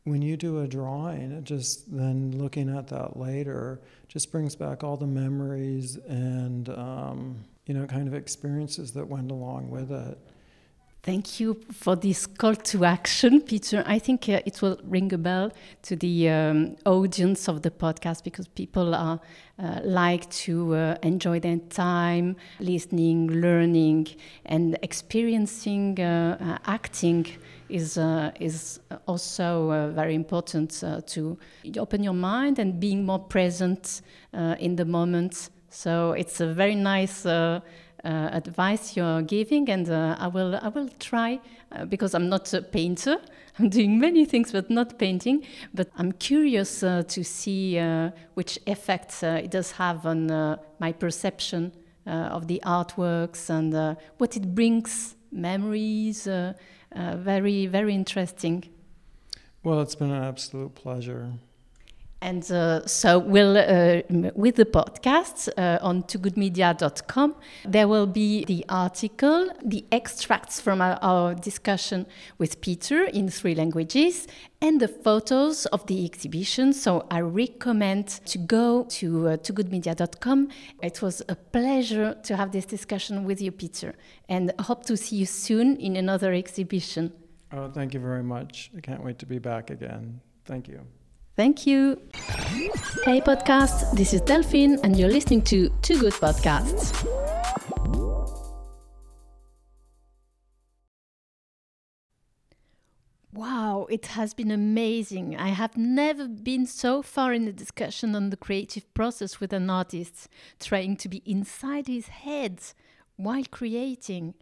[0.04, 4.82] when you do a drawing, it just then looking at that later just brings back
[4.82, 10.18] all the memories and um, you know, kind of experiences that went along with it.
[11.04, 13.82] Thank you for this call to action, Peter.
[13.86, 15.50] I think uh, it will ring a bell
[15.82, 19.18] to the um, audience of the podcast because people are
[19.58, 24.14] uh, like to uh, enjoy their time listening, learning,
[24.46, 27.26] and experiencing uh, uh, acting
[27.68, 30.70] is uh, is also very important
[31.06, 31.36] to
[31.78, 34.02] open your mind and being more present
[34.60, 37.60] in the moment So it's a very nice uh,
[38.04, 41.40] uh, advice you're giving, and uh, I will I will try
[41.72, 43.16] uh, because I'm not a painter.
[43.58, 45.46] I'm doing many things, but not painting.
[45.72, 50.26] But I'm curious uh, to see uh, which effects it does have on
[50.78, 51.72] my perception
[52.06, 56.28] of the artworks and what it brings memories.
[56.94, 58.64] very very interesting.
[59.64, 61.32] Well, it's been an absolute pleasure.
[62.22, 64.02] And uh, so we'll, uh,
[64.36, 70.98] with the podcast uh, on togoodmedia.com, there will be the article, the extracts from our,
[71.02, 72.06] our, discussion
[72.38, 74.28] with Peter in three languages,
[74.60, 76.72] and the photos of the exhibition.
[76.72, 80.48] So I recommend to go to uh, togoodmedia.com.
[80.80, 83.96] It was a pleasure to have this discussion with you, Peter,
[84.28, 87.12] and hope to see you soon in another exhibition.
[87.50, 88.70] Oh, thank you very much.
[88.76, 90.20] I can't wait to be back again.
[90.44, 90.86] Thank you.
[91.34, 91.98] Thank you.
[93.04, 96.92] Hey, podcast, this is Delphine, and you're listening to Two Good Podcasts.
[103.32, 105.34] Wow, it has been amazing.
[105.38, 109.70] I have never been so far in a discussion on the creative process with an
[109.70, 110.28] artist,
[110.60, 112.60] trying to be inside his head
[113.16, 114.34] while creating.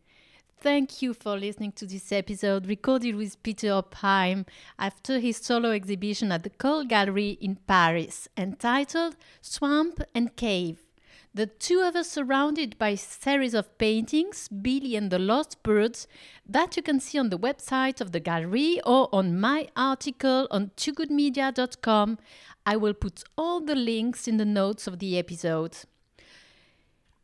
[0.63, 4.45] Thank you for listening to this episode recorded with Peter Opheim
[4.79, 10.83] after his solo exhibition at the Cole Gallery in Paris entitled Swamp and Cave.
[11.33, 16.07] The two of us surrounded by a series of paintings, Billy and the Lost Birds,
[16.47, 20.73] that you can see on the website of the gallery or on my article on
[20.77, 22.19] twogoodmedia.com.
[22.67, 25.79] I will put all the links in the notes of the episode.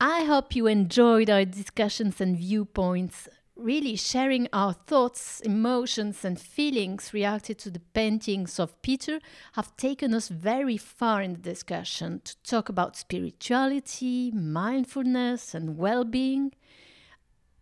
[0.00, 7.14] I hope you enjoyed our discussions and viewpoints, really sharing our thoughts, emotions, and feelings
[7.14, 9.20] reacted to the paintings of Peter
[9.54, 16.04] have taken us very far in the discussion to talk about spirituality, mindfulness, and well
[16.04, 16.52] being.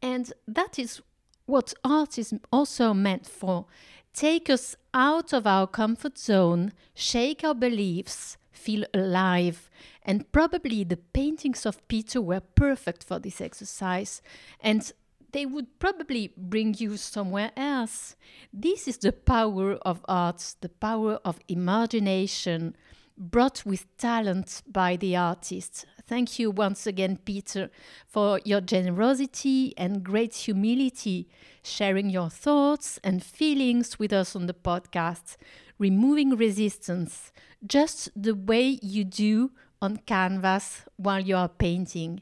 [0.03, 1.01] And that is
[1.47, 3.67] what art is also meant for
[4.13, 9.69] take us out of our comfort zone, shake our beliefs, feel alive.
[10.03, 14.23] And probably the paintings of Peter were perfect for this exercise.
[14.61, 14.91] And
[15.33, 18.15] they would probably bring you somewhere else.
[18.53, 22.77] This is the power of art, the power of imagination,
[23.19, 25.87] brought with talent by the artist.
[26.07, 27.71] Thank you once again, Peter,
[28.07, 31.29] for your generosity and great humility,
[31.63, 35.37] sharing your thoughts and feelings with us on the podcast,
[35.79, 37.33] removing resistance,
[37.67, 42.21] just the way you do on canvas while you are painting.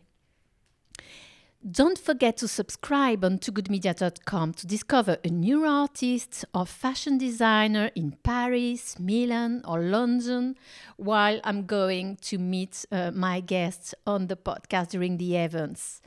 [1.70, 8.16] Don't forget to subscribe on togoodmedia.com to discover a new artist or fashion designer in
[8.24, 10.56] Paris, Milan, or London
[10.96, 16.02] while I'm going to meet uh, my guests on the podcast during the events.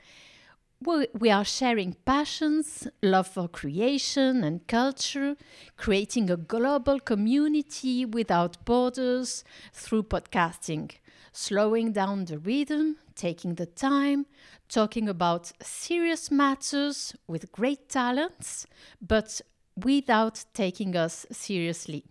[0.82, 5.38] We are sharing passions, love for creation and culture,
[5.78, 10.92] creating a global community without borders through podcasting,
[11.36, 14.26] slowing down the rhythm, taking the time,
[14.70, 18.66] talking about serious matters with great talents,
[19.02, 19.42] but
[19.76, 22.06] without taking us seriously.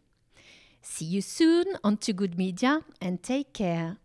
[0.82, 3.96] See you soon on Too Good Media and take care.